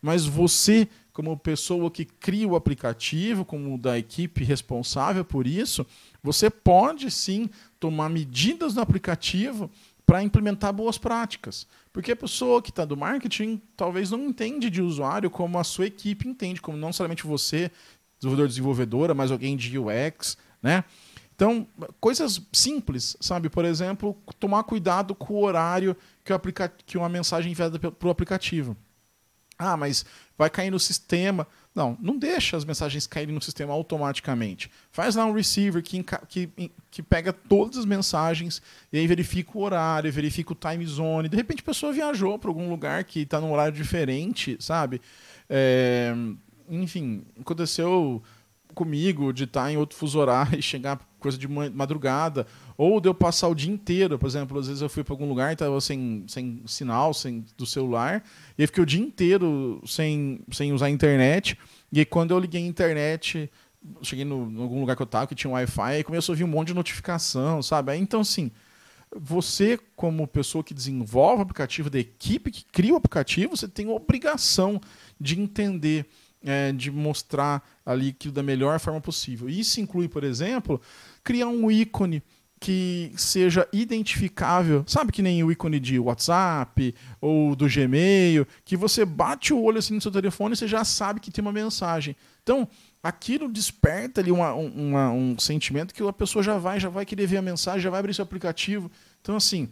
Mas 0.00 0.24
você 0.24 0.88
como 1.14 1.36
pessoa 1.38 1.92
que 1.92 2.04
cria 2.04 2.46
o 2.46 2.56
aplicativo, 2.56 3.44
como 3.44 3.78
da 3.78 3.96
equipe 3.96 4.42
responsável 4.42 5.24
por 5.24 5.46
isso, 5.46 5.86
você 6.20 6.50
pode 6.50 7.08
sim 7.08 7.48
tomar 7.78 8.08
medidas 8.08 8.74
no 8.74 8.82
aplicativo 8.82 9.70
para 10.06 10.22
implementar 10.22 10.72
boas 10.72 10.98
práticas. 10.98 11.66
Porque 11.92 12.12
a 12.12 12.16
pessoa 12.16 12.60
que 12.60 12.70
está 12.70 12.84
do 12.84 12.96
marketing 12.96 13.60
talvez 13.76 14.10
não 14.10 14.26
entende 14.26 14.68
de 14.68 14.82
usuário 14.82 15.30
como 15.30 15.58
a 15.58 15.64
sua 15.64 15.86
equipe 15.86 16.28
entende, 16.28 16.60
como 16.60 16.76
não 16.76 16.92
somente 16.92 17.26
você, 17.26 17.70
desenvolvedor 18.18 18.48
desenvolvedora, 18.48 19.14
mas 19.14 19.30
alguém 19.30 19.56
de 19.56 19.78
UX, 19.78 20.36
né? 20.62 20.84
Então, 21.34 21.66
coisas 22.00 22.40
simples, 22.52 23.16
sabe? 23.20 23.48
Por 23.48 23.64
exemplo, 23.64 24.16
tomar 24.38 24.62
cuidado 24.62 25.14
com 25.14 25.34
o 25.34 25.42
horário 25.42 25.96
que, 26.24 26.32
o 26.32 26.36
aplica 26.36 26.68
que 26.68 26.96
uma 26.96 27.08
mensagem 27.08 27.50
enviada 27.50 27.78
para 27.78 28.08
o 28.08 28.10
aplicativo. 28.10 28.76
Ah, 29.58 29.76
mas 29.76 30.04
vai 30.38 30.48
cair 30.48 30.70
no 30.70 30.78
sistema. 30.78 31.46
Não, 31.74 31.98
não 32.00 32.16
deixa 32.16 32.56
as 32.56 32.64
mensagens 32.64 33.04
caírem 33.04 33.34
no 33.34 33.42
sistema 33.42 33.72
automaticamente. 33.72 34.70
Faz 34.92 35.16
lá 35.16 35.26
um 35.26 35.32
receiver 35.32 35.82
que, 35.82 36.04
que, 36.28 36.70
que 36.88 37.02
pega 37.02 37.32
todas 37.32 37.78
as 37.78 37.84
mensagens 37.84 38.62
e 38.92 38.98
aí 38.98 39.06
verifica 39.08 39.58
o 39.58 39.62
horário, 39.62 40.12
verifica 40.12 40.52
o 40.52 40.54
time 40.54 40.86
zone. 40.86 41.28
De 41.28 41.36
repente 41.36 41.62
a 41.62 41.64
pessoa 41.64 41.92
viajou 41.92 42.38
para 42.38 42.48
algum 42.48 42.70
lugar 42.70 43.02
que 43.02 43.20
está 43.20 43.40
num 43.40 43.52
horário 43.52 43.76
diferente, 43.76 44.56
sabe? 44.60 45.00
É, 45.50 46.14
enfim, 46.68 47.24
aconteceu 47.40 48.22
comigo 48.72 49.32
de 49.32 49.44
estar 49.44 49.64
tá 49.64 49.72
em 49.72 49.76
outro 49.76 49.96
fuso 49.96 50.18
horário 50.20 50.56
e 50.58 50.62
chegar 50.62 51.00
coisa 51.24 51.38
de 51.38 51.48
madrugada 51.48 52.46
ou 52.76 53.00
de 53.00 53.08
eu 53.08 53.14
passar 53.14 53.48
o 53.48 53.54
dia 53.54 53.72
inteiro, 53.72 54.18
por 54.18 54.26
exemplo, 54.26 54.58
às 54.58 54.66
vezes 54.66 54.82
eu 54.82 54.90
fui 54.90 55.02
para 55.02 55.14
algum 55.14 55.26
lugar 55.26 55.50
e 55.50 55.52
estava 55.54 55.80
sem, 55.80 56.22
sem 56.28 56.62
sinal, 56.66 57.14
sem 57.14 57.46
do 57.56 57.64
celular, 57.64 58.22
e 58.58 58.62
eu 58.62 58.68
fiquei 58.68 58.82
o 58.82 58.86
dia 58.86 59.00
inteiro 59.00 59.80
sem, 59.86 60.40
sem 60.52 60.70
usar 60.72 60.86
a 60.86 60.90
internet. 60.90 61.58
E 61.90 62.00
aí, 62.00 62.04
quando 62.04 62.32
eu 62.32 62.38
liguei 62.38 62.62
a 62.62 62.66
internet, 62.66 63.50
cheguei 64.02 64.24
no, 64.24 64.50
em 64.50 64.60
algum 64.60 64.80
lugar 64.80 64.96
que 64.96 65.02
eu 65.02 65.06
estava 65.06 65.26
que 65.26 65.34
tinha 65.34 65.50
um 65.50 65.54
Wi-Fi, 65.54 66.00
e 66.00 66.04
começou 66.04 66.34
a 66.34 66.36
vir 66.36 66.44
um 66.44 66.48
monte 66.48 66.68
de 66.68 66.74
notificação, 66.74 67.62
sabe? 67.62 67.92
Aí, 67.92 68.00
então, 68.00 68.20
assim, 68.20 68.50
você, 69.16 69.78
como 69.96 70.26
pessoa 70.26 70.62
que 70.62 70.74
desenvolve 70.74 71.38
o 71.38 71.42
aplicativo, 71.42 71.88
da 71.88 71.98
equipe 71.98 72.50
que 72.50 72.66
cria 72.66 72.92
o 72.92 72.96
aplicativo, 72.96 73.56
você 73.56 73.66
tem 73.66 73.88
obrigação 73.88 74.78
de 75.18 75.40
entender, 75.40 76.06
é, 76.44 76.72
de 76.72 76.90
mostrar 76.90 77.66
ali 77.84 78.10
aquilo 78.10 78.34
da 78.34 78.42
melhor 78.42 78.78
forma 78.78 79.00
possível. 79.00 79.48
Isso 79.48 79.80
inclui, 79.80 80.08
por 80.08 80.22
exemplo, 80.22 80.80
criar 81.22 81.48
um 81.48 81.70
ícone 81.70 82.22
que 82.60 83.12
seja 83.16 83.68
identificável, 83.72 84.84
sabe 84.86 85.12
que 85.12 85.20
nem 85.20 85.42
o 85.42 85.52
ícone 85.52 85.78
de 85.78 85.98
WhatsApp 85.98 86.94
ou 87.20 87.54
do 87.54 87.68
Gmail, 87.68 88.46
que 88.64 88.76
você 88.76 89.04
bate 89.04 89.52
o 89.52 89.60
olho 89.60 89.78
assim 89.78 89.94
no 89.94 90.00
seu 90.00 90.10
telefone 90.10 90.54
e 90.54 90.56
você 90.56 90.66
já 90.66 90.82
sabe 90.84 91.20
que 91.20 91.30
tem 91.30 91.42
uma 91.42 91.52
mensagem. 91.52 92.16
Então, 92.42 92.66
aquilo 93.02 93.50
desperta 93.50 94.20
ali 94.20 94.30
uma, 94.30 94.54
uma, 94.54 95.10
um 95.10 95.38
sentimento 95.38 95.92
que 95.92 96.02
a 96.02 96.12
pessoa 96.12 96.42
já 96.42 96.56
vai, 96.56 96.80
já 96.80 96.88
vai 96.88 97.04
querer 97.04 97.26
ver 97.26 97.36
a 97.36 97.42
mensagem, 97.42 97.82
já 97.82 97.90
vai 97.90 98.00
abrir 98.00 98.14
seu 98.14 98.22
aplicativo. 98.22 98.90
Então, 99.20 99.36
assim, 99.36 99.68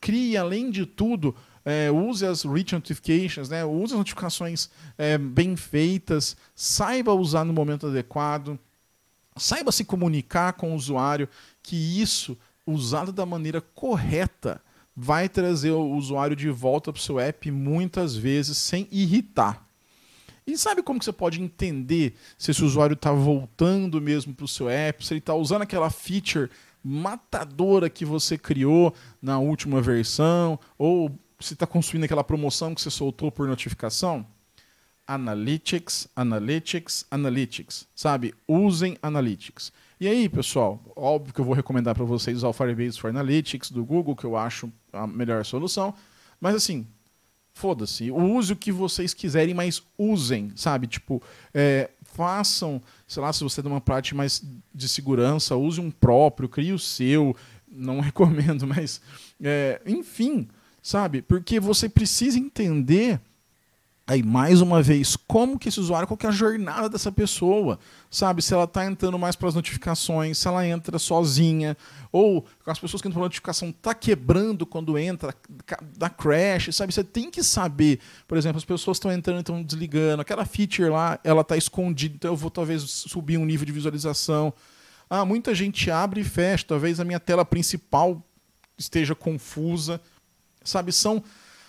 crie, 0.00 0.36
além 0.36 0.70
de 0.70 0.86
tudo, 0.86 1.36
é, 1.64 1.90
use 1.90 2.24
as 2.24 2.42
rich 2.44 2.72
notifications, 2.74 3.48
né? 3.48 3.64
use 3.64 3.92
as 3.92 3.98
notificações 3.98 4.70
é, 4.96 5.18
bem 5.18 5.56
feitas, 5.56 6.36
saiba 6.54 7.12
usar 7.12 7.44
no 7.44 7.52
momento 7.52 7.86
adequado, 7.86 8.58
saiba 9.36 9.72
se 9.72 9.84
comunicar 9.84 10.54
com 10.54 10.72
o 10.72 10.76
usuário, 10.76 11.28
que 11.62 11.76
isso, 11.76 12.36
usado 12.66 13.12
da 13.12 13.26
maneira 13.26 13.60
correta, 13.60 14.60
vai 14.96 15.28
trazer 15.28 15.70
o 15.70 15.94
usuário 15.94 16.36
de 16.36 16.50
volta 16.50 16.92
para 16.92 16.98
o 16.98 17.02
seu 17.02 17.18
app 17.18 17.50
muitas 17.50 18.16
vezes 18.16 18.58
sem 18.58 18.88
irritar. 18.90 19.66
E 20.46 20.58
sabe 20.58 20.82
como 20.82 20.98
que 20.98 21.04
você 21.04 21.12
pode 21.12 21.40
entender 21.40 22.14
se 22.36 22.50
esse 22.50 22.64
usuário 22.64 22.94
está 22.94 23.12
voltando 23.12 24.00
mesmo 24.00 24.34
para 24.34 24.44
o 24.44 24.48
seu 24.48 24.68
app, 24.68 25.06
se 25.06 25.14
ele 25.14 25.20
está 25.20 25.34
usando 25.34 25.62
aquela 25.62 25.90
feature 25.90 26.50
matadora 26.82 27.90
que 27.90 28.04
você 28.04 28.36
criou 28.36 28.94
na 29.22 29.38
última 29.38 29.80
versão, 29.80 30.58
ou 30.76 31.16
se 31.40 31.54
está 31.54 31.66
consumindo 31.66 32.04
aquela 32.04 32.24
promoção 32.24 32.74
que 32.74 32.80
você 32.80 32.90
soltou 32.90 33.30
por 33.32 33.48
notificação? 33.48 34.26
Analytics, 35.06 36.06
Analytics, 36.14 37.06
Analytics. 37.10 37.88
Sabe? 37.94 38.34
Usem 38.46 38.96
Analytics. 39.02 39.72
E 39.98 40.06
aí, 40.06 40.28
pessoal, 40.28 40.80
óbvio 40.94 41.34
que 41.34 41.40
eu 41.40 41.44
vou 41.44 41.54
recomendar 41.54 41.94
para 41.94 42.04
vocês 42.04 42.38
usar 42.38 42.48
o 42.48 42.52
Firebase 42.52 42.98
for 42.98 43.10
Analytics 43.10 43.70
do 43.70 43.84
Google, 43.84 44.14
que 44.14 44.24
eu 44.24 44.36
acho 44.36 44.72
a 44.92 45.06
melhor 45.06 45.44
solução. 45.44 45.94
Mas 46.40 46.54
assim, 46.54 46.86
foda-se. 47.52 48.10
Use 48.10 48.52
o 48.52 48.56
que 48.56 48.72
vocês 48.72 49.12
quiserem, 49.12 49.54
mas 49.54 49.82
usem, 49.98 50.52
sabe? 50.56 50.86
Tipo, 50.86 51.22
é, 51.52 51.90
façam, 52.02 52.80
sei 53.06 53.22
lá, 53.22 53.32
se 53.32 53.44
você 53.44 53.62
tem 53.62 53.70
uma 53.70 53.80
parte 53.80 54.14
mais 54.14 54.42
de 54.74 54.88
segurança, 54.88 55.56
use 55.56 55.80
um 55.80 55.90
próprio, 55.90 56.48
crie 56.48 56.72
o 56.72 56.78
seu. 56.78 57.36
Não 57.70 57.98
recomendo, 58.00 58.66
mas 58.66 59.00
é, 59.42 59.80
enfim, 59.84 60.48
sabe? 60.82 61.22
Porque 61.22 61.60
você 61.60 61.88
precisa 61.88 62.38
entender 62.38 63.20
Aí, 64.10 64.24
mais 64.24 64.60
uma 64.60 64.82
vez, 64.82 65.14
como 65.14 65.56
que 65.56 65.68
esse 65.68 65.78
usuário, 65.78 66.04
qual 66.08 66.18
que 66.18 66.26
é 66.26 66.28
a 66.28 66.32
jornada 66.32 66.88
dessa 66.88 67.12
pessoa? 67.12 67.78
Sabe, 68.10 68.42
se 68.42 68.52
ela 68.52 68.64
está 68.64 68.84
entrando 68.84 69.16
mais 69.16 69.36
para 69.36 69.48
as 69.48 69.54
notificações, 69.54 70.36
se 70.36 70.48
ela 70.48 70.66
entra 70.66 70.98
sozinha, 70.98 71.76
ou 72.10 72.44
as 72.66 72.76
pessoas 72.76 73.00
que 73.00 73.06
entram 73.06 73.20
para 73.20 73.26
notificação 73.26 73.70
tá 73.70 73.94
quebrando 73.94 74.66
quando 74.66 74.98
entra, 74.98 75.32
dá 75.96 76.10
crash, 76.10 76.74
sabe? 76.74 76.92
Você 76.92 77.04
tem 77.04 77.30
que 77.30 77.40
saber, 77.44 78.00
por 78.26 78.36
exemplo, 78.36 78.58
as 78.58 78.64
pessoas 78.64 78.96
estão 78.96 79.12
entrando 79.12 79.36
e 79.36 79.40
estão 79.42 79.62
desligando, 79.62 80.22
aquela 80.22 80.44
feature 80.44 80.88
lá, 80.88 81.20
ela 81.22 81.42
está 81.42 81.56
escondida, 81.56 82.16
então 82.16 82.32
eu 82.32 82.36
vou 82.36 82.50
talvez 82.50 82.82
subir 82.82 83.38
um 83.38 83.44
nível 83.44 83.64
de 83.64 83.70
visualização. 83.70 84.52
Ah, 85.08 85.24
muita 85.24 85.54
gente 85.54 85.88
abre 85.88 86.22
e 86.22 86.24
fecha, 86.24 86.64
talvez 86.66 86.98
a 86.98 87.04
minha 87.04 87.20
tela 87.20 87.44
principal 87.44 88.20
esteja 88.76 89.14
confusa. 89.14 90.00
Sabe, 90.62 90.92
são 90.92 91.22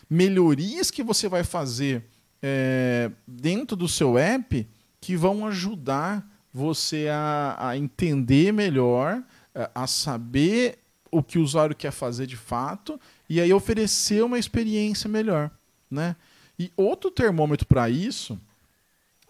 melhorias 0.10 0.91
que 0.91 1.04
você 1.04 1.30
vai 1.30 1.43
fazer 1.43 2.06
é, 2.41 3.12
dentro 3.25 3.75
do 3.75 3.88
seu 3.88 4.17
app 4.17 4.67
que 4.99 5.15
vão 5.15 5.47
ajudar 5.47 6.27
você 6.54 7.08
a, 7.10 7.56
a 7.58 7.77
entender 7.77 8.51
melhor, 8.51 9.23
a, 9.56 9.84
a 9.84 9.88
saber 9.88 10.80
o 11.10 11.23
que 11.23 11.38
o 11.38 11.43
usuário 11.43 11.75
quer 11.75 11.91
fazer 11.91 12.25
de 12.25 12.38
fato 12.38 12.99
e 13.30 13.39
aí 13.39 13.51
oferecer 13.54 14.23
uma 14.23 14.39
experiência 14.39 15.10
melhor, 15.10 15.51
né? 15.89 16.15
E 16.60 16.71
outro 16.77 17.10
termômetro 17.10 17.65
para 17.65 17.89
isso 17.89 18.39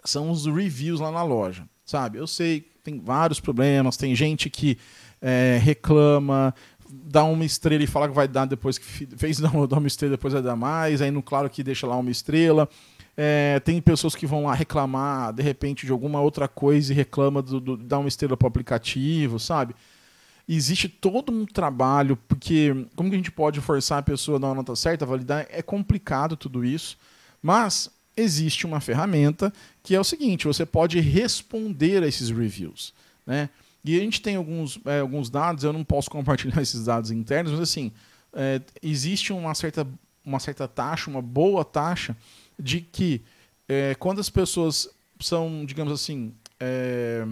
são 0.04 0.32
os 0.32 0.46
reviews 0.46 1.00
lá 1.00 1.12
na 1.12 1.24
loja, 1.24 1.68
sabe? 1.86 2.18
Eu 2.18 2.28
sei 2.28 2.72
tem 2.84 3.00
vários 3.00 3.40
problemas, 3.40 3.98
tem 3.98 4.16
gente 4.16 4.50
que 4.50 4.78
é, 5.22 5.60
reclama, 5.62 6.54
dá 6.92 7.24
uma 7.24 7.46
estrela 7.46 7.84
e 7.84 7.88
fala 7.88 8.08
que 8.08 8.16
vai 8.16 8.28
dar 8.28 8.46
depois 8.46 8.78
que 8.78 8.86
fez 8.86 9.40
dar 9.42 9.54
uma 9.54 9.88
estrela, 9.88 10.12
depois 10.12 10.34
vai 10.34 10.42
dar 10.42 10.56
mais, 10.56 11.02
aí 11.02 11.12
no 11.12 11.22
claro 11.22 11.50
que 11.50 11.64
deixa 11.64 11.88
lá 11.88 11.96
uma 11.98 12.12
estrela. 12.12 12.68
É, 13.16 13.60
tem 13.60 13.82
pessoas 13.82 14.16
que 14.16 14.26
vão 14.26 14.46
lá 14.46 14.54
reclamar, 14.54 15.34
de 15.34 15.44
repente, 15.44 15.86
de 15.86 15.92
alguma 15.92 16.22
outra 16.22 16.48
coisa 16.48 16.92
e 16.92 16.96
reclama 16.96 17.42
do, 17.42 17.60
do 17.60 17.78
dar 17.78 18.00
uma 18.00 18.08
estrela 18.08 18.38
para 18.38 18.46
o 18.46 18.50
aplicativo, 18.50 19.40
sabe? 19.40 19.76
Existe 20.48 20.90
todo 20.90 21.32
um 21.32 21.46
trabalho, 21.46 22.18
porque 22.28 22.88
como 22.96 23.10
que 23.10 23.16
a 23.16 23.20
gente 23.20 23.32
pode 23.32 23.62
forçar 23.62 24.00
a 24.00 24.02
pessoa 24.02 24.38
a 24.38 24.40
dar 24.40 24.48
uma 24.48 24.56
nota 24.56 24.76
certa, 24.76 25.06
validar? 25.06 25.46
É 25.50 25.62
complicado 25.62 26.36
tudo 26.36 26.64
isso, 26.64 26.98
mas 27.42 27.90
existe 28.16 28.66
uma 28.66 28.80
ferramenta 28.80 29.54
que 29.84 29.96
é 29.96 30.00
o 30.00 30.04
seguinte: 30.04 30.48
você 30.48 30.66
pode 30.66 31.00
responder 31.00 32.04
a 32.04 32.08
esses 32.08 32.30
reviews, 32.30 32.94
né? 33.26 33.50
E 33.84 33.98
a 33.98 34.00
gente 34.00 34.22
tem 34.22 34.36
alguns, 34.36 34.80
é, 34.86 35.00
alguns 35.00 35.30
dados, 35.30 35.64
eu 35.64 35.74
não 35.74 35.84
posso 35.84 36.10
compartilhar 36.10 36.60
esses 36.62 36.86
dados 36.86 37.12
internos, 37.12 37.52
mas 37.52 37.62
assim, 37.62 37.92
é, 38.34 38.62
existe 38.82 39.34
uma 39.34 39.54
certa, 39.56 39.88
uma 40.26 40.40
certa 40.40 40.68
taxa, 40.68 41.10
uma 41.10 41.22
boa 41.22 41.66
taxa 41.66 42.16
de 42.58 42.82
que 42.82 43.22
é, 43.68 43.96
quando 43.96 44.20
as 44.20 44.30
pessoas 44.30 44.90
são, 45.20 45.66
digamos 45.66 45.94
assim, 45.94 46.34
é, 46.60 47.26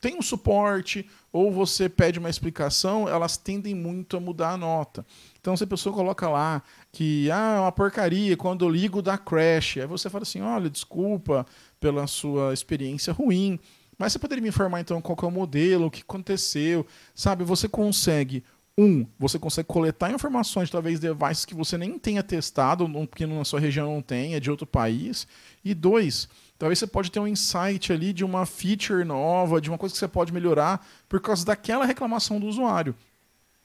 tem 0.00 0.16
um 0.16 0.22
suporte 0.22 1.08
ou 1.32 1.52
você 1.52 1.88
pede 1.88 2.18
uma 2.18 2.30
explicação, 2.30 3.08
elas 3.08 3.36
tendem 3.36 3.74
muito 3.74 4.16
a 4.16 4.20
mudar 4.20 4.50
a 4.50 4.56
nota. 4.56 5.04
Então, 5.40 5.56
se 5.56 5.64
a 5.64 5.66
pessoa 5.66 5.94
coloca 5.94 6.28
lá 6.28 6.62
que 6.92 7.30
ah, 7.30 7.56
é 7.56 7.60
uma 7.60 7.72
porcaria, 7.72 8.36
quando 8.36 8.64
eu 8.64 8.70
ligo 8.70 9.02
dá 9.02 9.18
crash, 9.18 9.78
aí 9.78 9.86
você 9.86 10.08
fala 10.08 10.22
assim: 10.22 10.40
olha, 10.40 10.70
desculpa 10.70 11.44
pela 11.80 12.06
sua 12.06 12.54
experiência 12.54 13.12
ruim, 13.12 13.58
mas 13.98 14.12
você 14.12 14.18
poderia 14.18 14.40
me 14.40 14.48
informar 14.48 14.80
então 14.80 15.02
qual 15.02 15.18
é 15.20 15.26
o 15.26 15.30
modelo, 15.30 15.86
o 15.86 15.90
que 15.90 16.02
aconteceu, 16.02 16.86
sabe? 17.14 17.42
Você 17.44 17.68
consegue 17.68 18.44
um, 18.78 19.04
você 19.18 19.40
consegue 19.40 19.66
coletar 19.66 20.12
informações, 20.12 20.70
talvez 20.70 21.00
devices 21.00 21.44
que 21.44 21.52
você 21.52 21.76
nem 21.76 21.98
tenha 21.98 22.22
testado, 22.22 22.88
porque 23.08 23.26
na 23.26 23.44
sua 23.44 23.58
região 23.58 23.92
não 23.92 24.00
tem, 24.00 24.36
é 24.36 24.40
de 24.40 24.52
outro 24.52 24.68
país. 24.68 25.26
E 25.64 25.74
dois, 25.74 26.28
talvez 26.56 26.78
você 26.78 26.86
pode 26.86 27.10
ter 27.10 27.18
um 27.18 27.26
insight 27.26 27.92
ali 27.92 28.12
de 28.12 28.24
uma 28.24 28.46
feature 28.46 29.02
nova, 29.02 29.60
de 29.60 29.68
uma 29.68 29.76
coisa 29.76 29.92
que 29.92 29.98
você 29.98 30.06
pode 30.06 30.32
melhorar 30.32 30.86
por 31.08 31.20
causa 31.20 31.44
daquela 31.44 31.84
reclamação 31.84 32.38
do 32.38 32.46
usuário. 32.46 32.94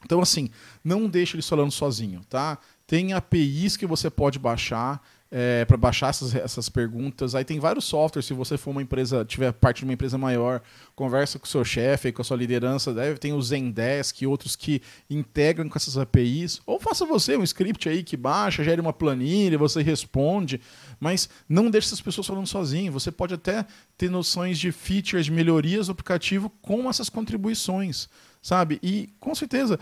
Então, 0.04 0.20
assim, 0.20 0.50
não 0.84 1.08
deixe 1.08 1.36
ele 1.36 1.44
falando 1.44 1.72
sozinho, 1.72 2.22
tá? 2.28 2.58
Tem 2.88 3.14
APIs 3.14 3.78
que 3.78 3.86
você 3.86 4.10
pode 4.10 4.40
baixar 4.40 5.00
é, 5.36 5.66
para 5.66 5.76
baixar 5.76 6.10
essas, 6.10 6.36
essas 6.36 6.70
perguntas. 6.70 7.34
Aí 7.34 7.44
tem 7.44 7.60
vários 7.60 7.86
softwares, 7.86 8.28
se 8.28 8.36
você 8.36 8.56
for 8.56 8.70
uma 8.70 8.84
empresa, 8.84 9.26
tiver 9.26 9.52
parte 9.52 9.80
de 9.80 9.86
uma 9.86 9.94
empresa 9.94 10.16
maior, 10.16 10.62
conversa 10.96 11.40
com 11.40 11.46
o 11.46 11.50
seu 11.50 11.66
chefe, 11.66 12.12
com 12.12 12.22
a 12.22 12.26
sua 12.26 12.38
liderança, 12.38 12.94
deve, 12.94 13.18
tem 13.18 13.34
o 13.34 13.42
Zendesk 13.42 14.22
e 14.22 14.28
outros 14.28 14.56
que 14.56 14.80
integram 15.10 15.68
com 15.68 15.76
essas 15.76 15.98
APIs. 15.98 16.62
Ou 16.68 16.80
faça 16.80 17.04
você 17.04 17.36
um 17.36 17.42
script 17.44 17.90
aí 17.90 18.04
que 18.04 18.16
baixa, 18.16 18.64
gere 18.64 18.80
uma 18.80 18.94
planilha, 18.94 19.58
você 19.58 19.82
responde, 19.82 20.62
mas 21.00 21.28
não 21.50 21.72
deixe 21.72 21.88
essas 21.88 22.02
pessoas 22.02 22.28
falando 22.28 22.46
sozinho. 22.46 22.92
Você 22.92 23.12
pode 23.12 23.34
até 23.34 23.66
ter 23.98 24.12
noções 24.12 24.60
de 24.60 24.72
features, 24.72 25.26
de 25.26 25.32
melhorias 25.32 25.88
do 25.88 25.94
aplicativo 25.94 26.52
com 26.62 26.88
essas 26.88 27.10
contribuições 27.10 28.08
sabe? 28.44 28.78
E 28.84 29.10
com 29.22 29.34
certeza, 29.34 29.80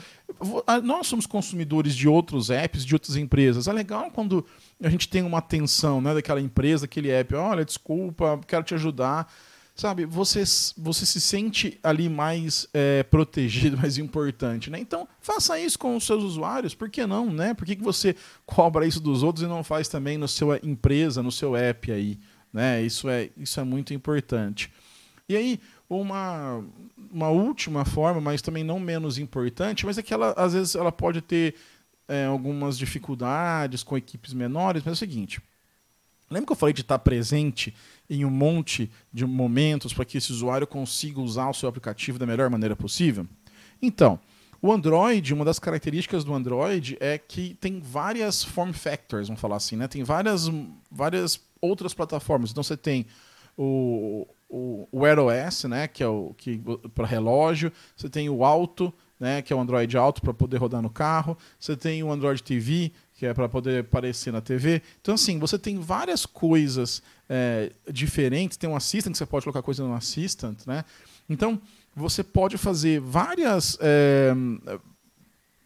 nós 0.84 1.08
somos 1.08 1.26
consumidores 1.26 1.96
de 1.96 2.08
outros 2.08 2.52
apps, 2.52 2.86
de 2.86 2.94
outras 2.94 3.18
empresas. 3.18 3.68
É 3.68 3.74
legal 3.74 4.12
quando 4.12 4.46
a 4.82 4.88
gente 4.88 5.10
tem 5.10 5.24
uma 5.24 5.40
atenção 5.40 6.00
né, 6.00 6.14
daquela 6.14 6.40
empresa, 6.40 6.84
daquele 6.84 7.10
app, 7.10 7.34
olha, 7.34 7.66
desculpa, 7.66 8.40
quero 8.48 8.64
te 8.64 8.76
ajudar. 8.76 9.34
Sabe, 9.74 10.06
você, 10.06 10.44
você 10.78 11.06
se 11.06 11.20
sente 11.20 11.80
ali 11.82 12.08
mais 12.08 12.68
é, 12.72 13.02
protegido, 13.04 13.78
mais 13.80 13.98
importante, 13.98 14.70
né? 14.70 14.78
Então, 14.78 15.08
faça 15.20 15.58
isso 15.58 15.80
com 15.80 15.96
os 15.96 16.06
seus 16.06 16.24
usuários, 16.24 16.76
por 16.76 16.90
que 16.90 17.08
não, 17.08 17.32
né? 17.32 17.54
Por 17.56 17.66
que, 17.66 17.78
que 17.78 17.84
você 17.84 18.16
cobra 18.46 18.86
isso 18.86 19.00
dos 19.00 19.24
outros 19.24 19.44
e 19.44 19.48
não 19.48 19.64
faz 19.64 19.88
também 19.88 20.18
na 20.18 20.28
sua 20.28 20.60
empresa, 20.62 21.24
no 21.24 21.32
seu 21.32 21.56
app 21.56 21.92
aí, 21.92 22.20
né? 22.54 22.84
Isso 22.84 23.10
é, 23.10 23.30
isso 23.36 23.60
é 23.60 23.64
muito 23.64 23.94
importante. 23.94 24.70
E 25.28 25.36
aí, 25.38 25.60
uma, 26.00 26.64
uma 27.12 27.30
última 27.30 27.84
forma, 27.84 28.22
mas 28.22 28.42
também 28.42 28.64
não 28.64 28.80
menos 28.80 29.18
importante, 29.18 29.86
mas 29.86 29.98
é 29.98 30.02
que 30.02 30.14
ela, 30.14 30.34
às 30.38 30.54
vezes, 30.54 30.76
ela 30.76 30.92
pode 30.92 31.20
ter 31.22 31.56
é, 32.08 32.26
algumas 32.26 32.78
dificuldades 32.78 33.84
com 33.84 33.98
equipes 33.98 34.34
menores, 34.34 34.84
mas 34.86 34.94
é 34.94 34.96
o 34.96 34.98
seguinte. 34.98 35.42
Lembra 36.30 36.48
que 36.48 36.52
eu 36.54 36.58
falei 36.58 36.72
de 36.72 36.82
estar 36.82 37.00
presente 37.00 37.76
em 38.10 38.24
um 38.24 38.30
monte 38.30 38.90
de 39.12 39.26
momentos 39.26 39.94
para 39.94 40.06
que 40.06 40.18
esse 40.18 40.32
usuário 40.32 40.66
consiga 40.66 41.20
usar 41.20 41.50
o 41.50 41.54
seu 41.54 41.68
aplicativo 41.68 42.18
da 42.18 42.26
melhor 42.26 42.50
maneira 42.50 42.76
possível? 42.76 43.28
Então, 43.82 44.18
o 44.62 44.72
Android, 44.72 45.34
uma 45.34 45.44
das 45.44 45.60
características 45.60 46.24
do 46.24 46.34
Android 46.34 46.96
é 47.02 47.18
que 47.18 47.56
tem 47.56 47.82
várias 47.82 48.44
form 48.44 48.72
factors, 48.72 49.28
vamos 49.28 49.42
falar 49.42 49.58
assim, 49.58 49.76
né? 49.76 49.90
Tem 49.90 50.04
várias, 50.04 50.50
várias 50.90 51.42
outras 51.60 51.94
plataformas. 51.94 52.52
Então 52.52 52.64
você 52.64 52.78
tem 52.78 53.06
o, 53.58 54.26
o, 54.52 54.88
o 54.92 55.00
Wear 55.00 55.18
OS, 55.18 55.64
né, 55.64 55.88
que 55.88 56.04
é 56.04 56.08
o 56.08 56.36
que 56.38 56.62
para 56.94 57.08
relógio, 57.08 57.72
você 57.96 58.10
tem 58.10 58.30
o 58.30 58.44
Alto, 58.44 58.94
né, 59.18 59.42
que 59.42 59.54
é 59.54 59.56
o 59.56 59.60
Android 59.60 59.96
Auto 59.98 60.22
para 60.22 60.34
poder 60.34 60.58
rodar 60.58 60.82
no 60.82 60.90
carro. 60.90 61.38
Você 61.58 61.78
tem 61.78 62.04
o 62.04 62.12
Android 62.12 62.44
TV, 62.44 62.92
que 63.16 63.26
é 63.26 63.34
para 63.34 63.48
poder 63.48 63.82
aparecer 63.82 64.34
na 64.34 64.42
TV. 64.42 64.82
Então, 65.00 65.16
assim, 65.16 65.40
você 65.40 65.58
tem 65.58 65.80
várias 65.80 66.26
coisas 66.26 67.02
é, 67.30 67.72
diferentes. 67.90 68.58
Tem 68.58 68.70
um 68.70 68.76
Assistant, 68.76 69.14
que 69.14 69.18
você 69.20 69.26
pode 69.26 69.46
colocar 69.46 69.62
coisa 69.62 69.84
no 69.84 69.94
Assistant, 69.94 70.58
né? 70.66 70.84
Então, 71.30 71.62
você 71.96 72.24
pode 72.24 72.58
fazer 72.58 73.00
várias. 73.00 73.78
É, 73.80 74.34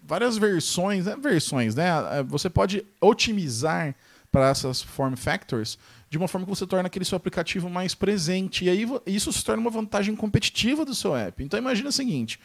várias 0.04 0.38
versões, 0.38 1.06
né? 1.06 1.16
versões, 1.20 1.74
né? 1.74 1.88
É, 2.20 2.24
você 2.24 2.50
pode 2.50 2.86
otimizar 3.02 3.96
para 4.32 4.50
essas 4.50 4.82
form 4.82 5.16
factors 5.16 5.80
de 6.10 6.18
uma 6.18 6.28
forma 6.28 6.46
que 6.46 6.50
você 6.50 6.68
torna 6.68 6.88
aquele 6.88 7.06
seu 7.06 7.16
aplicativo 7.16 7.70
mais 7.70 7.96
presente. 7.96 8.66
E 8.66 8.70
aí 8.70 8.86
isso 9.06 9.32
se 9.34 9.44
torna 9.44 9.62
uma 9.62 9.72
vantagem 9.72 10.16
competitiva 10.16 10.86
do 10.86 10.96
seu 10.96 11.16
app. 11.16 11.44
Então 11.44 11.60
imagina 11.60 11.90
o 11.90 11.92
seguinte: 11.92 12.40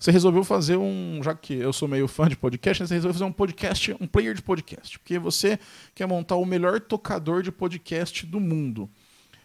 você 0.00 0.10
resolveu 0.10 0.42
fazer 0.42 0.78
um. 0.78 1.20
Já 1.22 1.34
que 1.34 1.52
eu 1.52 1.74
sou 1.74 1.86
meio 1.86 2.08
fã 2.08 2.26
de 2.26 2.34
podcast, 2.34 2.86
você 2.86 2.94
resolveu 2.94 3.12
fazer 3.12 3.24
um 3.24 3.32
podcast, 3.32 3.96
um 4.00 4.06
player 4.06 4.34
de 4.34 4.40
podcast. 4.40 4.98
Porque 4.98 5.18
você 5.18 5.58
quer 5.94 6.06
montar 6.06 6.36
o 6.36 6.46
melhor 6.46 6.80
tocador 6.80 7.42
de 7.42 7.52
podcast 7.52 8.24
do 8.24 8.40
mundo. 8.40 8.88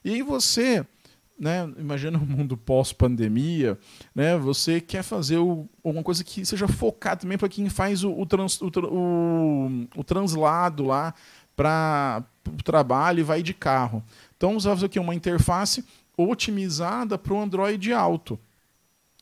E 0.03 0.11
aí 0.11 0.21
você. 0.21 0.85
Né, 1.37 1.69
imagina 1.77 2.17
um 2.17 2.25
mundo 2.25 2.55
pós-pandemia, 2.55 3.77
né, 4.15 4.37
você 4.37 4.79
quer 4.79 5.03
fazer 5.03 5.37
o, 5.37 5.67
alguma 5.83 6.01
coisa 6.01 6.23
que 6.23 6.45
seja 6.45 6.65
focada 6.65 7.17
também 7.17 7.37
para 7.37 7.49
quem 7.49 7.67
faz 7.67 8.05
o, 8.05 8.17
o, 8.17 8.25
trans, 8.25 8.61
o, 8.61 8.71
o, 8.89 9.87
o 9.97 10.03
translado 10.05 10.85
lá 10.85 11.13
para 11.55 12.23
o 12.47 12.63
trabalho 12.63 13.19
e 13.19 13.23
vai 13.23 13.41
de 13.41 13.53
carro. 13.53 14.03
Então 14.37 14.59
você 14.59 14.69
fazer 14.69 14.85
o 14.85 14.89
quê? 14.89 14.99
Uma 14.99 15.15
interface 15.15 15.83
otimizada 16.17 17.17
para 17.17 17.33
o 17.33 17.41
Android 17.41 17.91
Auto. 17.93 18.39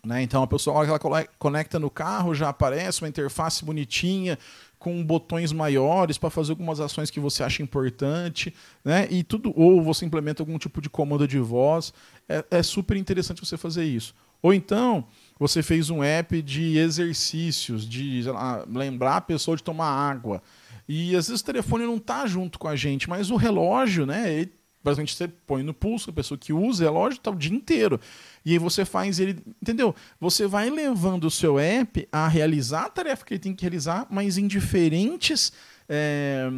Né? 0.06 0.22
Então 0.22 0.44
a 0.44 0.48
pessoa, 0.48 0.78
hora 0.78 1.00
que 1.00 1.08
ela 1.08 1.26
conecta 1.40 1.80
no 1.80 1.90
carro, 1.90 2.36
já 2.36 2.50
aparece 2.50 3.02
uma 3.02 3.08
interface 3.08 3.64
bonitinha, 3.64 4.38
com 4.84 5.02
botões 5.02 5.54
maiores 5.54 6.18
para 6.18 6.30
fazer 6.30 6.52
algumas 6.52 6.82
ações 6.82 7.10
que 7.10 7.18
você 7.18 7.42
acha 7.42 7.64
importante, 7.64 8.54
né? 8.84 9.08
E 9.10 9.24
tudo, 9.24 9.54
ou 9.56 9.82
você 9.82 10.06
implementa 10.06 10.44
algum 10.44 10.58
tipo 10.58 10.82
de 10.82 10.90
comando 10.90 11.26
de 11.26 11.40
voz. 11.40 11.94
É, 12.28 12.44
é 12.52 12.62
super 12.62 12.98
interessante 12.98 13.40
você 13.46 13.56
fazer 13.56 13.86
isso. 13.86 14.14
Ou 14.44 14.54
então, 14.54 15.08
você 15.40 15.64
fez 15.64 15.90
um 15.90 16.04
app 16.04 16.42
de 16.42 16.78
exercícios, 16.78 17.88
de 17.88 18.22
lá, 18.24 18.66
lembrar 18.70 19.18
a 19.18 19.22
pessoa 19.22 19.58
de 19.58 19.64
tomar 19.64 19.88
água. 19.88 20.44
E 20.88 21.16
às 21.16 21.28
vezes 21.28 21.42
o 21.42 21.46
telefone 21.46 21.86
não 21.86 21.96
está 21.96 22.28
junto 22.28 22.60
com 22.60 22.68
a 22.68 22.76
gente, 22.76 23.10
mas 23.10 23.32
o 23.32 23.38
relógio, 23.38 24.06
né? 24.06 24.32
Ele, 24.32 24.54
basicamente 24.84 25.16
você 25.16 25.30
põe 25.30 25.64
no 25.64 25.74
pulso, 25.74 26.10
a 26.10 26.14
pessoa 26.14 26.38
que 26.38 26.52
usa 26.52 26.84
o 26.84 26.88
relógio 26.88 27.18
está 27.18 27.32
o 27.32 27.36
dia 27.36 27.56
inteiro. 27.56 28.00
E 28.44 28.52
aí 28.52 28.58
você 28.58 28.84
faz 28.84 29.18
ele, 29.18 29.42
entendeu? 29.62 29.96
Você 30.20 30.46
vai 30.46 30.70
levando 30.70 31.24
o 31.24 31.32
seu 31.32 31.58
app 31.58 32.06
a 32.12 32.28
realizar 32.28 32.88
a 32.88 32.90
tarefa 32.90 33.26
que 33.26 33.34
ele 33.34 33.40
tem 33.40 33.56
que 33.56 33.64
realizar, 33.64 34.06
mas 34.10 34.38
em 34.38 34.46
diferentes 34.46 35.54
é, 35.88 36.50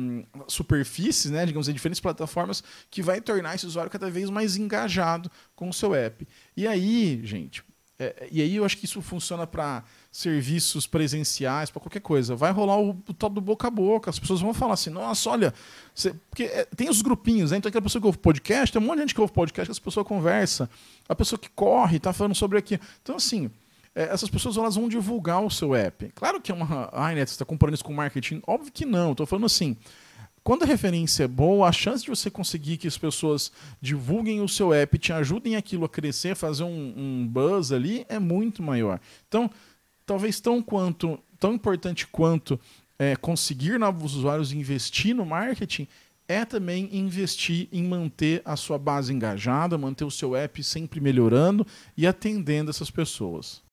superfícies, 0.48 1.30
né, 1.30 1.46
digamos, 1.46 1.70
em 1.70 1.74
diferentes 1.74 2.00
plataformas, 2.00 2.64
que 2.90 3.02
vai 3.02 3.22
tornar 3.22 3.56
esse 3.56 3.66
usuário 3.66 3.92
cada 3.92 4.10
vez 4.10 4.30
mais 4.32 4.58
engajado 4.58 5.30
com 5.56 5.70
o 5.70 5.74
seu 5.74 5.94
app. 5.94 6.28
E 6.58 6.68
aí, 6.68 7.22
gente, 7.24 7.64
é, 7.98 8.28
e 8.30 8.42
aí 8.42 8.56
eu 8.58 8.66
acho 8.66 8.78
que 8.78 8.86
isso 8.86 9.02
funciona 9.02 9.48
para 9.48 9.84
serviços 10.12 10.86
presenciais, 10.86 11.70
para 11.70 11.80
qualquer 11.80 12.02
coisa. 12.02 12.36
Vai 12.36 12.52
rolar 12.52 12.78
o, 12.78 12.90
o 12.90 13.14
tal 13.14 13.30
do 13.30 13.40
boca 13.40 13.68
a 13.68 13.72
boca. 13.72 14.10
As 14.10 14.20
pessoas 14.20 14.42
vão 14.42 14.54
falar 14.54 14.74
assim, 14.74 14.90
nossa, 14.90 15.30
olha. 15.30 15.54
Porque 16.30 16.44
é, 16.44 16.66
tem 16.76 16.90
os 16.90 17.02
grupinhos, 17.02 17.52
né? 17.52 17.58
Então 17.58 17.70
aquela 17.70 17.82
pessoa 17.82 18.02
que 18.02 18.08
ouve 18.08 18.18
podcast, 18.18 18.74
tem 18.74 18.82
um 18.82 18.86
monte 18.86 18.98
de 18.98 19.02
gente 19.04 19.16
que 19.16 19.22
ouve 19.22 19.32
podcast, 19.32 19.68
que 19.68 19.72
as 19.72 19.80
pessoas 19.80 20.06
conversam. 20.06 20.68
A 21.08 21.16
pessoa 21.16 21.40
que 21.40 21.50
corre, 21.50 21.98
está 21.98 22.12
falando 22.12 22.36
sobre 22.36 22.58
aqui. 22.58 22.80
Então, 23.02 23.16
assim, 23.16 23.50
é, 23.96 24.04
essas 24.04 24.30
pessoas 24.30 24.58
elas 24.58 24.76
vão 24.76 24.90
divulgar 24.90 25.42
o 25.42 25.50
seu 25.50 25.74
app. 25.74 26.12
Claro 26.16 26.42
que 26.42 26.52
é 26.52 26.56
uma. 26.56 26.90
Ai, 26.92 27.16
né, 27.16 27.26
você 27.26 27.32
está 27.32 27.46
comparando 27.46 27.76
isso 27.76 27.84
com 27.86 27.94
marketing? 27.94 28.42
Óbvio 28.46 28.74
que 28.74 28.86
não. 28.86 29.12
Estou 29.12 29.26
falando 29.26 29.46
assim. 29.46 29.78
Quando 30.46 30.62
a 30.62 30.68
referência 30.68 31.24
é 31.24 31.28
boa, 31.28 31.68
a 31.68 31.72
chance 31.72 32.04
de 32.04 32.10
você 32.12 32.30
conseguir 32.30 32.78
que 32.78 32.88
as 32.88 33.00
pessoas 33.00 33.52
divulguem 33.82 34.42
o 34.42 34.48
seu 34.48 34.72
app, 34.72 34.96
te 35.00 35.12
ajudem 35.12 35.56
aquilo 35.56 35.86
a 35.86 35.90
crescer, 35.90 36.36
fazer 36.36 36.64
um, 36.64 36.94
um 36.96 37.28
buzz 37.28 37.72
ali, 37.72 38.06
é 38.08 38.20
muito 38.20 38.62
maior. 38.62 39.00
Então, 39.28 39.50
talvez 40.06 40.40
tão 40.40 40.62
quanto, 40.62 41.18
tão 41.40 41.56
importante 41.56 42.06
quanto 42.06 42.60
é, 43.00 43.16
conseguir 43.16 43.80
novos 43.80 44.14
usuários 44.14 44.52
investir 44.52 45.16
no 45.16 45.26
marketing, 45.26 45.88
é 46.28 46.46
também 46.46 46.96
investir 46.96 47.68
em 47.72 47.84
manter 47.84 48.44
a 48.46 48.56
sua 48.56 48.78
base 48.78 49.12
engajada, 49.12 49.80
manter 49.80 50.06
o 50.06 50.12
seu 50.12 50.36
app 50.36 50.64
sempre 50.64 51.02
melhorando 51.02 51.66
e 51.98 52.06
atendendo 52.06 52.70
essas 52.70 52.92
pessoas. 52.92 53.64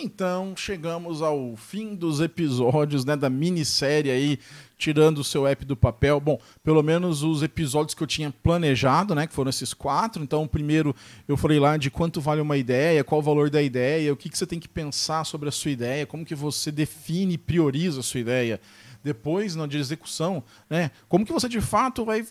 Então, 0.00 0.54
chegamos 0.56 1.22
ao 1.22 1.56
fim 1.56 1.92
dos 1.92 2.20
episódios 2.20 3.04
né, 3.04 3.16
da 3.16 3.28
minissérie 3.28 4.12
aí, 4.12 4.38
tirando 4.78 5.18
o 5.18 5.24
seu 5.24 5.44
app 5.44 5.64
do 5.64 5.76
papel. 5.76 6.20
Bom, 6.20 6.40
pelo 6.62 6.84
menos 6.84 7.24
os 7.24 7.42
episódios 7.42 7.94
que 7.94 8.02
eu 8.02 8.06
tinha 8.06 8.30
planejado, 8.30 9.12
né, 9.12 9.26
que 9.26 9.34
foram 9.34 9.50
esses 9.50 9.74
quatro. 9.74 10.22
Então, 10.22 10.44
o 10.44 10.48
primeiro 10.48 10.94
eu 11.26 11.36
falei 11.36 11.58
lá 11.58 11.76
de 11.76 11.90
quanto 11.90 12.20
vale 12.20 12.40
uma 12.40 12.56
ideia, 12.56 13.02
qual 13.02 13.20
o 13.20 13.24
valor 13.24 13.50
da 13.50 13.60
ideia, 13.60 14.12
o 14.12 14.16
que, 14.16 14.28
que 14.28 14.38
você 14.38 14.46
tem 14.46 14.60
que 14.60 14.68
pensar 14.68 15.24
sobre 15.24 15.48
a 15.48 15.52
sua 15.52 15.72
ideia, 15.72 16.06
como 16.06 16.24
que 16.24 16.34
você 16.34 16.70
define 16.70 17.34
e 17.34 17.38
prioriza 17.38 17.98
a 17.98 18.04
sua 18.04 18.20
ideia. 18.20 18.60
Depois, 19.02 19.56
na 19.56 19.66
de 19.66 19.78
execução, 19.78 20.44
né, 20.70 20.92
como 21.08 21.26
que 21.26 21.32
você 21.32 21.48
de 21.48 21.60
fato 21.60 22.04
vai 22.04 22.24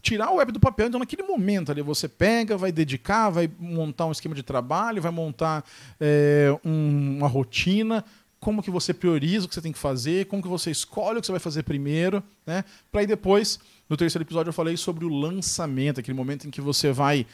tirar 0.00 0.30
o 0.30 0.36
web 0.36 0.52
do 0.52 0.60
papel. 0.60 0.88
Então, 0.88 1.00
naquele 1.00 1.22
momento 1.22 1.70
ali, 1.70 1.82
você 1.82 2.08
pega, 2.08 2.56
vai 2.56 2.72
dedicar, 2.72 3.30
vai 3.30 3.50
montar 3.58 4.06
um 4.06 4.12
esquema 4.12 4.34
de 4.34 4.42
trabalho, 4.42 5.02
vai 5.02 5.12
montar 5.12 5.64
é, 6.00 6.56
um, 6.64 7.18
uma 7.18 7.28
rotina, 7.28 8.04
como 8.40 8.62
que 8.62 8.70
você 8.70 8.92
prioriza 8.92 9.46
o 9.46 9.48
que 9.48 9.54
você 9.54 9.62
tem 9.62 9.72
que 9.72 9.78
fazer, 9.78 10.26
como 10.26 10.42
que 10.42 10.48
você 10.48 10.70
escolhe 10.70 11.18
o 11.18 11.20
que 11.20 11.26
você 11.26 11.32
vai 11.32 11.40
fazer 11.40 11.62
primeiro, 11.62 12.22
né? 12.46 12.62
Para 12.92 13.00
aí 13.00 13.06
depois, 13.06 13.58
no 13.88 13.96
terceiro 13.96 14.22
episódio, 14.22 14.50
eu 14.50 14.54
falei 14.54 14.76
sobre 14.76 15.04
o 15.04 15.08
lançamento, 15.08 16.00
aquele 16.00 16.16
momento 16.16 16.46
em 16.46 16.50
que 16.50 16.60
você 16.60 16.92
vai 16.92 17.26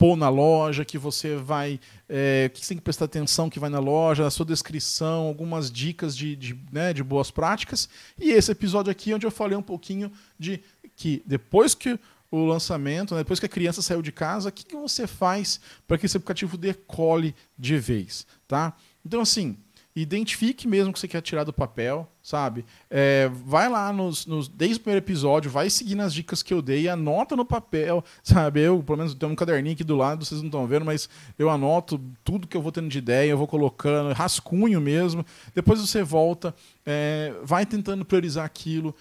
pôr 0.00 0.16
na 0.16 0.30
loja, 0.30 0.82
que 0.82 0.96
você 0.96 1.36
vai. 1.36 1.78
É, 2.08 2.50
que 2.52 2.60
você 2.64 2.68
tem 2.68 2.78
que 2.78 2.82
prestar 2.82 3.04
atenção 3.04 3.50
que 3.50 3.60
vai 3.60 3.68
na 3.68 3.78
loja, 3.78 4.26
a 4.26 4.30
sua 4.30 4.46
descrição, 4.46 5.26
algumas 5.26 5.70
dicas 5.70 6.16
de, 6.16 6.34
de, 6.34 6.58
né, 6.72 6.94
de 6.94 7.04
boas 7.04 7.30
práticas. 7.30 7.86
E 8.18 8.30
esse 8.30 8.50
episódio 8.50 8.90
aqui, 8.90 9.12
onde 9.12 9.26
eu 9.26 9.30
falei 9.30 9.56
um 9.56 9.62
pouquinho 9.62 10.10
de 10.38 10.60
que 11.00 11.22
depois 11.24 11.74
que 11.74 11.98
o 12.30 12.44
lançamento, 12.44 13.14
né, 13.14 13.22
depois 13.22 13.40
que 13.40 13.46
a 13.46 13.48
criança 13.48 13.80
saiu 13.80 14.02
de 14.02 14.12
casa, 14.12 14.50
o 14.50 14.52
que, 14.52 14.66
que 14.66 14.76
você 14.76 15.06
faz 15.06 15.58
para 15.88 15.96
que 15.96 16.04
esse 16.04 16.18
aplicativo 16.18 16.58
decole 16.58 17.34
de 17.58 17.78
vez, 17.78 18.26
tá? 18.46 18.76
Então, 19.02 19.22
assim, 19.22 19.56
identifique 19.96 20.68
mesmo 20.68 20.92
que 20.92 21.00
você 21.00 21.08
quer 21.08 21.22
tirar 21.22 21.42
do 21.42 21.54
papel, 21.54 22.06
sabe? 22.22 22.66
É, 22.90 23.30
vai 23.46 23.66
lá 23.66 23.90
nos, 23.94 24.26
nos, 24.26 24.46
desde 24.46 24.76
o 24.76 24.80
primeiro 24.80 25.02
episódio, 25.02 25.50
vai 25.50 25.70
seguindo 25.70 26.02
as 26.02 26.12
dicas 26.12 26.42
que 26.42 26.52
eu 26.52 26.60
dei, 26.60 26.86
anota 26.86 27.34
no 27.34 27.46
papel, 27.46 28.04
sabe? 28.22 28.60
Eu, 28.60 28.82
pelo 28.82 28.98
menos, 28.98 29.14
tenho 29.14 29.32
um 29.32 29.34
caderninho 29.34 29.72
aqui 29.72 29.82
do 29.82 29.96
lado, 29.96 30.22
vocês 30.22 30.42
não 30.42 30.48
estão 30.48 30.66
vendo, 30.66 30.84
mas 30.84 31.08
eu 31.38 31.48
anoto 31.48 31.98
tudo 32.22 32.46
que 32.46 32.58
eu 32.58 32.62
vou 32.62 32.70
tendo 32.70 32.90
de 32.90 32.98
ideia, 32.98 33.30
eu 33.30 33.38
vou 33.38 33.48
colocando, 33.48 34.12
rascunho 34.12 34.82
mesmo. 34.82 35.24
Depois 35.54 35.80
você 35.80 36.02
volta, 36.02 36.54
é, 36.84 37.32
vai 37.42 37.64
tentando 37.64 38.04
priorizar 38.04 38.44
aquilo 38.44 38.94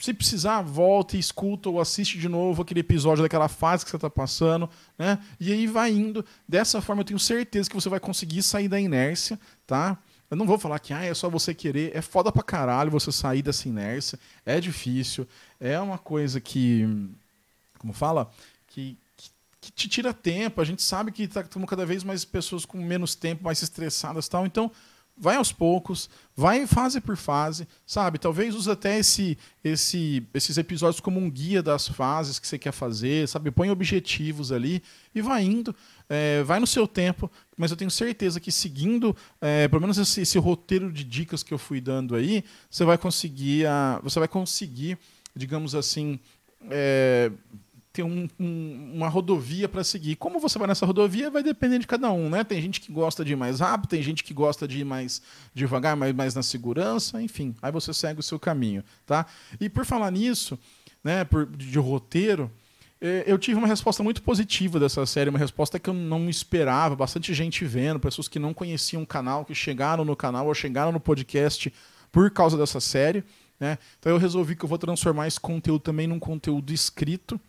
se 0.00 0.14
precisar, 0.14 0.62
volta 0.62 1.16
e 1.16 1.20
escuta 1.20 1.68
ou 1.68 1.80
assiste 1.80 2.18
de 2.18 2.28
novo 2.28 2.62
aquele 2.62 2.80
episódio 2.80 3.22
daquela 3.22 3.48
fase 3.48 3.84
que 3.84 3.90
você 3.90 3.96
está 3.96 4.08
passando, 4.08 4.68
né? 4.98 5.18
E 5.38 5.52
aí 5.52 5.66
vai 5.66 5.90
indo. 5.90 6.24
Dessa 6.48 6.80
forma, 6.80 7.02
eu 7.02 7.06
tenho 7.06 7.18
certeza 7.18 7.68
que 7.68 7.74
você 7.74 7.88
vai 7.88 8.00
conseguir 8.00 8.42
sair 8.42 8.68
da 8.68 8.80
inércia, 8.80 9.38
tá? 9.66 9.98
Eu 10.30 10.36
não 10.36 10.46
vou 10.46 10.58
falar 10.58 10.78
que 10.78 10.94
ah, 10.94 11.04
é 11.04 11.12
só 11.12 11.28
você 11.28 11.52
querer. 11.52 11.94
É 11.94 12.00
foda 12.00 12.30
pra 12.30 12.42
caralho 12.42 12.90
você 12.90 13.10
sair 13.10 13.42
dessa 13.42 13.68
inércia. 13.68 14.18
É 14.46 14.60
difícil. 14.60 15.26
É 15.58 15.78
uma 15.80 15.98
coisa 15.98 16.40
que. 16.40 16.86
Como 17.78 17.92
fala? 17.92 18.30
Que, 18.68 18.96
que, 19.16 19.30
que 19.60 19.72
te 19.72 19.88
tira 19.88 20.14
tempo. 20.14 20.60
A 20.60 20.64
gente 20.64 20.82
sabe 20.82 21.10
que 21.10 21.26
tá 21.26 21.42
cada 21.42 21.84
vez 21.84 22.04
mais 22.04 22.24
pessoas 22.24 22.64
com 22.64 22.78
menos 22.78 23.16
tempo, 23.16 23.42
mais 23.42 23.60
estressadas 23.60 24.26
e 24.26 24.30
tal. 24.30 24.46
Então, 24.46 24.70
vai 25.20 25.36
aos 25.36 25.52
poucos, 25.52 26.08
vai 26.34 26.66
fase 26.66 26.98
por 26.98 27.14
fase, 27.14 27.68
sabe? 27.86 28.18
Talvez 28.18 28.54
use 28.54 28.70
até 28.70 28.98
esse, 28.98 29.36
esse, 29.62 30.26
esses 30.32 30.56
episódios 30.56 30.98
como 30.98 31.20
um 31.20 31.30
guia 31.30 31.62
das 31.62 31.86
fases 31.86 32.38
que 32.38 32.48
você 32.48 32.58
quer 32.58 32.72
fazer, 32.72 33.28
sabe? 33.28 33.50
Põe 33.50 33.70
objetivos 33.70 34.50
ali 34.50 34.82
e 35.14 35.20
vai 35.20 35.44
indo, 35.44 35.76
é, 36.08 36.42
vai 36.42 36.58
no 36.58 36.66
seu 36.66 36.88
tempo, 36.88 37.30
mas 37.54 37.70
eu 37.70 37.76
tenho 37.76 37.90
certeza 37.90 38.40
que 38.40 38.50
seguindo, 38.50 39.14
é, 39.42 39.68
pelo 39.68 39.82
menos 39.82 39.98
esse, 39.98 40.22
esse, 40.22 40.38
roteiro 40.38 40.90
de 40.90 41.04
dicas 41.04 41.42
que 41.42 41.52
eu 41.52 41.58
fui 41.58 41.82
dando 41.82 42.16
aí, 42.16 42.42
você 42.70 42.84
vai 42.84 42.96
conseguir, 42.96 43.66
a, 43.66 44.00
você 44.02 44.18
vai 44.18 44.28
conseguir, 44.28 44.96
digamos 45.36 45.74
assim, 45.74 46.18
é, 46.70 47.30
ter 47.92 48.02
um, 48.02 48.28
um, 48.38 48.92
uma 48.94 49.08
rodovia 49.08 49.68
para 49.68 49.82
seguir. 49.82 50.16
Como 50.16 50.38
você 50.38 50.58
vai 50.58 50.68
nessa 50.68 50.86
rodovia 50.86 51.30
vai 51.30 51.42
depender 51.42 51.78
de 51.78 51.86
cada 51.86 52.10
um, 52.12 52.30
né? 52.30 52.44
Tem 52.44 52.60
gente 52.62 52.80
que 52.80 52.92
gosta 52.92 53.24
de 53.24 53.32
ir 53.32 53.36
mais 53.36 53.60
rápido, 53.60 53.90
tem 53.90 54.02
gente 54.02 54.22
que 54.22 54.32
gosta 54.32 54.66
de 54.66 54.80
ir 54.80 54.84
mais 54.84 55.20
devagar, 55.52 55.96
mais, 55.96 56.14
mais 56.14 56.34
na 56.34 56.42
segurança, 56.42 57.20
enfim. 57.20 57.54
Aí 57.60 57.72
você 57.72 57.92
segue 57.92 58.20
o 58.20 58.22
seu 58.22 58.38
caminho, 58.38 58.84
tá? 59.04 59.26
E 59.60 59.68
por 59.68 59.84
falar 59.84 60.10
nisso, 60.10 60.58
né, 61.02 61.24
por, 61.24 61.46
de 61.46 61.78
roteiro, 61.78 62.50
é, 63.00 63.24
eu 63.26 63.38
tive 63.38 63.56
uma 63.56 63.66
resposta 63.66 64.02
muito 64.02 64.22
positiva 64.22 64.78
dessa 64.78 65.04
série, 65.06 65.30
uma 65.30 65.38
resposta 65.38 65.78
que 65.78 65.88
eu 65.88 65.94
não 65.94 66.28
esperava, 66.28 66.94
bastante 66.94 67.32
gente 67.32 67.64
vendo, 67.64 67.98
pessoas 67.98 68.28
que 68.28 68.38
não 68.38 68.52
conheciam 68.52 69.02
o 69.02 69.06
canal, 69.06 69.44
que 69.44 69.54
chegaram 69.54 70.04
no 70.04 70.14
canal 70.14 70.46
ou 70.46 70.54
chegaram 70.54 70.92
no 70.92 71.00
podcast 71.00 71.72
por 72.12 72.30
causa 72.30 72.58
dessa 72.58 72.78
série. 72.78 73.24
Né? 73.58 73.78
Então 73.98 74.12
eu 74.12 74.18
resolvi 74.18 74.54
que 74.54 74.64
eu 74.64 74.68
vou 74.68 74.78
transformar 74.78 75.26
esse 75.26 75.40
conteúdo 75.40 75.80
também 75.80 76.06
num 76.06 76.18
conteúdo 76.18 76.72
escrito. 76.72 77.40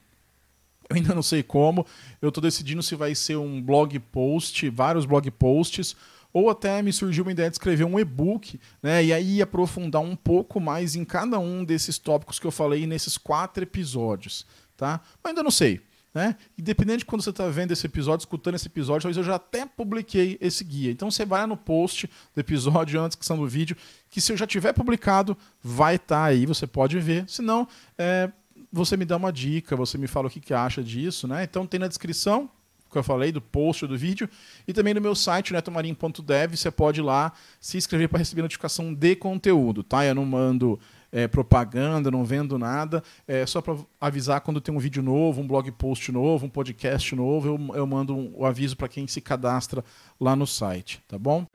Eu 0.91 0.95
ainda 0.95 1.15
não 1.15 1.23
sei 1.23 1.41
como. 1.41 1.85
Eu 2.21 2.29
estou 2.29 2.41
decidindo 2.41 2.83
se 2.83 2.95
vai 2.95 3.15
ser 3.15 3.37
um 3.37 3.61
blog 3.61 3.97
post, 3.99 4.69
vários 4.69 5.05
blog 5.05 5.29
posts, 5.31 5.95
ou 6.33 6.49
até 6.49 6.81
me 6.81 6.93
surgiu 6.93 7.23
uma 7.23 7.31
ideia 7.31 7.49
de 7.49 7.55
escrever 7.55 7.83
um 7.83 7.99
e-book, 7.99 8.59
né? 8.81 9.03
E 9.03 9.11
aí 9.11 9.41
aprofundar 9.41 10.01
um 10.01 10.15
pouco 10.15 10.59
mais 10.59 10.95
em 10.95 11.03
cada 11.03 11.39
um 11.39 11.65
desses 11.65 11.97
tópicos 11.97 12.39
que 12.39 12.47
eu 12.47 12.51
falei 12.51 12.87
nesses 12.87 13.17
quatro 13.17 13.63
episódios 13.63 14.45
tá? 14.81 14.99
Mas 15.23 15.29
ainda 15.29 15.43
não 15.43 15.51
sei. 15.51 15.79
Né? 16.13 16.35
Independente 16.57 16.99
de 16.99 17.05
quando 17.05 17.21
você 17.21 17.29
está 17.29 17.47
vendo 17.47 17.71
esse 17.71 17.85
episódio, 17.85 18.23
escutando 18.23 18.55
esse 18.55 18.67
episódio, 18.67 19.03
talvez 19.03 19.15
eu 19.15 19.23
já 19.23 19.35
até 19.35 19.65
publiquei 19.65 20.37
esse 20.41 20.63
guia. 20.63 20.91
Então 20.91 21.09
você 21.09 21.23
vai 21.23 21.45
no 21.45 21.55
post 21.55 22.09
do 22.35 22.39
episódio, 22.39 22.99
antes 22.99 23.15
que 23.15 23.33
do 23.33 23.47
vídeo, 23.47 23.77
que 24.09 24.19
se 24.19 24.33
eu 24.33 24.35
já 24.35 24.45
tiver 24.45 24.73
publicado, 24.73 25.37
vai 25.63 25.95
estar 25.95 26.15
tá 26.15 26.23
aí, 26.23 26.45
você 26.45 26.67
pode 26.67 26.99
ver. 26.99 27.29
Se 27.29 27.41
não, 27.41 27.65
é, 27.97 28.29
você 28.71 28.95
me 28.95 29.05
dá 29.05 29.17
uma 29.17 29.31
dica, 29.31 29.75
você 29.75 29.97
me 29.97 30.07
fala 30.07 30.27
o 30.27 30.29
que, 30.29 30.39
que 30.39 30.53
acha 30.53 30.83
disso. 30.83 31.27
Né? 31.27 31.43
Então 31.43 31.67
tem 31.67 31.79
na 31.79 31.87
descrição, 31.87 32.49
que 32.91 32.97
eu 32.97 33.03
falei, 33.03 33.31
do 33.31 33.41
post 33.41 33.87
do 33.87 33.97
vídeo, 33.97 34.29
e 34.67 34.73
também 34.73 34.93
no 34.93 35.01
meu 35.01 35.15
site, 35.15 35.53
netomarim.dev, 35.53 36.55
você 36.55 36.69
pode 36.69 36.99
ir 36.99 37.03
lá 37.03 37.31
se 37.59 37.77
inscrever 37.77 38.09
para 38.09 38.19
receber 38.19 38.41
notificação 38.41 38.93
de 38.93 39.15
conteúdo. 39.15 39.81
Tá? 39.81 40.05
Eu 40.05 40.15
não 40.15 40.25
mando 40.25 40.79
é, 41.11 41.27
propaganda, 41.27 42.11
não 42.11 42.23
vendo 42.23 42.57
nada. 42.57 43.03
É 43.27 43.45
só 43.45 43.61
para 43.61 43.77
avisar 43.99 44.41
quando 44.41 44.61
tem 44.61 44.73
um 44.73 44.79
vídeo 44.79 45.01
novo, 45.01 45.41
um 45.41 45.47
blog 45.47 45.71
post 45.71 46.11
novo, 46.11 46.45
um 46.45 46.49
podcast 46.49 47.15
novo, 47.15 47.47
eu, 47.47 47.75
eu 47.75 47.87
mando 47.87 48.15
um, 48.15 48.31
o 48.35 48.45
aviso 48.45 48.75
para 48.75 48.87
quem 48.87 49.07
se 49.07 49.21
cadastra 49.21 49.83
lá 50.19 50.35
no 50.35 50.47
site, 50.47 51.01
tá 51.07 51.17
bom? 51.17 51.45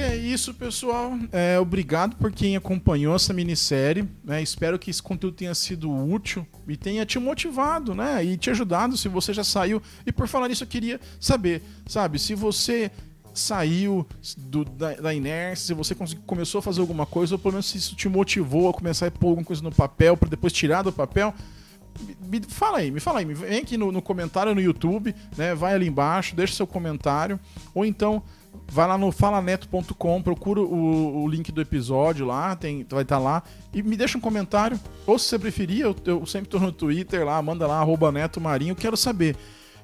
É 0.00 0.16
isso, 0.16 0.54
pessoal. 0.54 1.12
É, 1.30 1.58
obrigado 1.58 2.16
por 2.16 2.32
quem 2.32 2.56
acompanhou 2.56 3.14
essa 3.14 3.34
minissérie. 3.34 4.08
Né? 4.24 4.42
Espero 4.42 4.78
que 4.78 4.90
esse 4.90 5.02
conteúdo 5.02 5.36
tenha 5.36 5.54
sido 5.54 5.90
útil 5.92 6.46
e 6.66 6.76
tenha 6.76 7.04
te 7.04 7.18
motivado, 7.18 7.94
né? 7.94 8.24
E 8.24 8.36
te 8.38 8.48
ajudado 8.48 8.96
se 8.96 9.08
você 9.08 9.34
já 9.34 9.44
saiu. 9.44 9.82
E 10.06 10.10
por 10.10 10.26
falar 10.26 10.48
nisso, 10.48 10.64
eu 10.64 10.68
queria 10.68 10.98
saber, 11.20 11.62
sabe, 11.86 12.18
se 12.18 12.34
você 12.34 12.90
saiu 13.34 14.06
do, 14.36 14.64
da, 14.64 14.94
da, 14.94 15.14
inércia, 15.14 15.66
se 15.66 15.74
você 15.74 15.94
começou 16.26 16.60
a 16.60 16.62
fazer 16.62 16.80
alguma 16.80 17.06
coisa, 17.06 17.34
ou 17.34 17.38
pelo 17.38 17.52
menos 17.52 17.66
se 17.66 17.78
isso 17.78 17.94
te 17.94 18.08
motivou 18.08 18.68
a 18.68 18.72
começar 18.72 19.06
a 19.06 19.10
pôr 19.10 19.28
alguma 19.28 19.46
coisa 19.46 19.62
no 19.62 19.70
papel 19.70 20.16
para 20.16 20.30
depois 20.30 20.52
tirar 20.52 20.82
do 20.82 20.92
papel. 20.92 21.34
Me, 22.00 22.40
me, 22.40 22.46
fala 22.48 22.78
aí, 22.78 22.90
me 22.90 23.00
fala 23.00 23.18
aí, 23.18 23.24
vem 23.26 23.60
aqui 23.60 23.76
no, 23.76 23.92
no, 23.92 24.00
comentário 24.00 24.54
no 24.54 24.60
YouTube, 24.60 25.14
né? 25.36 25.54
Vai 25.54 25.74
ali 25.74 25.86
embaixo, 25.86 26.34
deixa 26.34 26.54
seu 26.54 26.66
comentário, 26.66 27.38
ou 27.74 27.84
então 27.84 28.22
vai 28.70 28.86
lá 28.86 28.96
no 28.96 29.10
falaneto.com, 29.10 30.22
procura 30.22 30.60
o, 30.60 31.24
o, 31.24 31.28
link 31.28 31.50
do 31.50 31.60
episódio 31.60 32.24
lá, 32.24 32.54
tem, 32.54 32.86
vai 32.88 33.02
estar 33.02 33.16
tá 33.16 33.18
lá, 33.18 33.42
e 33.74 33.82
me 33.82 33.96
deixa 33.96 34.16
um 34.16 34.20
comentário, 34.20 34.78
ou 35.06 35.18
se 35.18 35.26
você 35.26 35.38
preferir, 35.38 35.80
eu, 35.80 35.96
eu 36.04 36.24
sempre 36.24 36.46
estou 36.46 36.60
no 36.60 36.70
Twitter 36.70 37.24
lá, 37.24 37.40
manda 37.42 37.66
lá, 37.66 37.80
arroba 37.80 38.12
Neto 38.12 38.40
Marinho, 38.40 38.76
quero 38.76 38.96
saber 38.96 39.36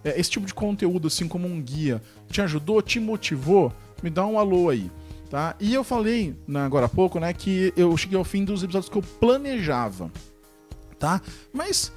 é, 0.05 0.19
esse 0.21 0.31
tipo 0.31 0.47
de 0.47 0.55
conteúdo, 0.55 1.09
assim 1.09 1.27
como 1.27 1.49
um 1.49 1.61
guia, 1.61 2.01
te 2.31 2.41
ajudou, 2.41 2.81
te 2.81 3.01
motivou? 3.01 3.73
Me 4.03 4.11
dá 4.11 4.25
um 4.25 4.39
alô 4.39 4.69
aí. 4.69 4.91
Tá? 5.29 5.57
E 5.59 5.75
eu 5.75 5.83
falei 5.83 6.37
né, 6.47 6.61
agora 6.61 6.87
há 6.87 6.89
pouco, 6.89 7.19
né, 7.19 7.33
que 7.33 7.73
eu 7.77 7.97
cheguei 7.97 8.17
ao 8.17 8.23
fim 8.23 8.45
dos 8.45 8.63
episódios 8.63 8.89
que 8.89 8.97
eu 8.97 9.03
planejava, 9.03 10.09
tá? 11.01 11.21
Mas 11.53 11.93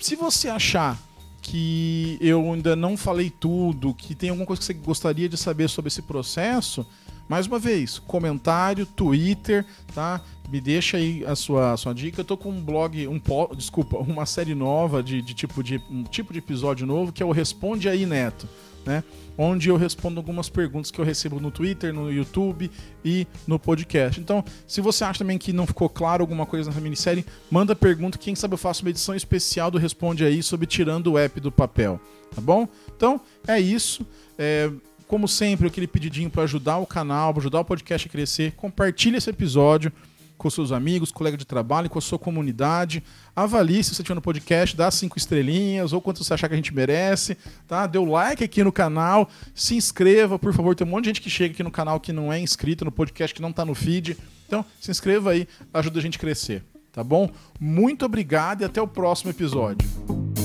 se 0.00 0.16
você 0.16 0.48
achar 0.48 0.98
que 1.46 2.18
eu 2.20 2.52
ainda 2.52 2.74
não 2.74 2.96
falei 2.96 3.30
tudo, 3.30 3.94
que 3.94 4.16
tem 4.16 4.30
alguma 4.30 4.46
coisa 4.46 4.60
que 4.60 4.66
você 4.66 4.74
gostaria 4.74 5.28
de 5.28 5.36
saber 5.36 5.68
sobre 5.68 5.86
esse 5.86 6.02
processo, 6.02 6.84
mais 7.28 7.46
uma 7.46 7.56
vez, 7.56 8.00
comentário, 8.00 8.84
Twitter, 8.84 9.64
tá? 9.94 10.20
Me 10.50 10.60
deixa 10.60 10.96
aí 10.96 11.24
a 11.24 11.36
sua, 11.36 11.72
a 11.72 11.76
sua 11.76 11.94
dica. 11.94 12.20
Eu 12.20 12.24
tô 12.24 12.36
com 12.36 12.50
um 12.50 12.60
blog, 12.60 13.06
um 13.06 13.20
desculpa, 13.56 13.96
uma 13.98 14.26
série 14.26 14.56
nova 14.56 15.04
de, 15.04 15.22
de 15.22 15.34
tipo 15.34 15.62
de 15.62 15.80
um 15.88 16.02
tipo 16.02 16.32
de 16.32 16.40
episódio 16.40 16.84
novo 16.84 17.12
que 17.12 17.22
é 17.22 17.26
o 17.26 17.30
Responde 17.30 17.88
aí 17.88 18.04
Neto, 18.04 18.48
né? 18.86 19.02
Onde 19.36 19.68
eu 19.68 19.76
respondo 19.76 20.18
algumas 20.18 20.48
perguntas 20.48 20.90
que 20.90 20.98
eu 20.98 21.04
recebo 21.04 21.40
no 21.40 21.50
Twitter, 21.50 21.92
no 21.92 22.10
YouTube 22.10 22.70
e 23.04 23.26
no 23.46 23.58
podcast. 23.58 24.20
Então, 24.20 24.42
se 24.66 24.80
você 24.80 25.04
acha 25.04 25.18
também 25.18 25.36
que 25.36 25.52
não 25.52 25.66
ficou 25.66 25.88
claro 25.88 26.22
alguma 26.22 26.46
coisa 26.46 26.70
nessa 26.70 26.80
minissérie, 26.80 27.26
manda 27.50 27.74
pergunta. 27.74 28.16
Quem 28.16 28.34
sabe 28.34 28.54
eu 28.54 28.58
faço 28.58 28.82
uma 28.82 28.90
edição 28.90 29.14
especial 29.14 29.70
do 29.70 29.76
Responde 29.76 30.24
aí 30.24 30.42
sobre 30.42 30.66
tirando 30.66 31.12
o 31.12 31.18
app 31.18 31.38
do 31.40 31.50
papel, 31.50 32.00
tá 32.34 32.40
bom? 32.40 32.68
Então, 32.96 33.20
é 33.46 33.60
isso. 33.60 34.06
É, 34.38 34.70
como 35.06 35.28
sempre, 35.28 35.66
aquele 35.66 35.86
pedidinho 35.86 36.30
para 36.30 36.44
ajudar 36.44 36.78
o 36.78 36.86
canal, 36.86 37.34
ajudar 37.36 37.60
o 37.60 37.64
podcast 37.64 38.08
a 38.08 38.10
crescer. 38.10 38.52
Compartilhe 38.52 39.16
esse 39.16 39.28
episódio 39.28 39.92
com 40.36 40.50
seus 40.50 40.72
amigos, 40.72 41.10
colegas 41.10 41.38
de 41.38 41.44
trabalho, 41.44 41.88
com 41.88 41.98
a 41.98 42.02
sua 42.02 42.18
comunidade. 42.18 43.02
Avalie 43.34 43.82
se 43.82 43.94
você 43.94 44.02
estiver 44.02 44.14
no 44.14 44.22
podcast, 44.22 44.76
dá 44.76 44.90
cinco 44.90 45.18
estrelinhas 45.18 45.92
ou 45.92 46.00
quanto 46.00 46.22
você 46.22 46.34
achar 46.34 46.48
que 46.48 46.54
a 46.54 46.56
gente 46.56 46.74
merece, 46.74 47.36
tá? 47.66 47.86
Dê 47.86 47.98
o 47.98 48.04
like 48.04 48.44
aqui 48.44 48.62
no 48.62 48.72
canal, 48.72 49.28
se 49.54 49.74
inscreva, 49.74 50.38
por 50.38 50.52
favor. 50.52 50.74
Tem 50.74 50.86
um 50.86 50.90
monte 50.90 51.04
de 51.04 51.10
gente 51.10 51.20
que 51.20 51.30
chega 51.30 51.54
aqui 51.54 51.62
no 51.62 51.70
canal 51.70 51.98
que 51.98 52.12
não 52.12 52.32
é 52.32 52.38
inscrito 52.38 52.84
no 52.84 52.92
podcast, 52.92 53.34
que 53.34 53.42
não 53.42 53.50
está 53.50 53.64
no 53.64 53.74
feed. 53.74 54.16
Então, 54.46 54.64
se 54.80 54.90
inscreva 54.90 55.30
aí, 55.30 55.48
ajuda 55.72 55.98
a 55.98 56.02
gente 56.02 56.18
a 56.18 56.20
crescer, 56.20 56.62
tá 56.92 57.02
bom? 57.02 57.30
Muito 57.58 58.04
obrigado 58.04 58.62
e 58.62 58.64
até 58.64 58.80
o 58.80 58.86
próximo 58.86 59.30
episódio. 59.30 60.35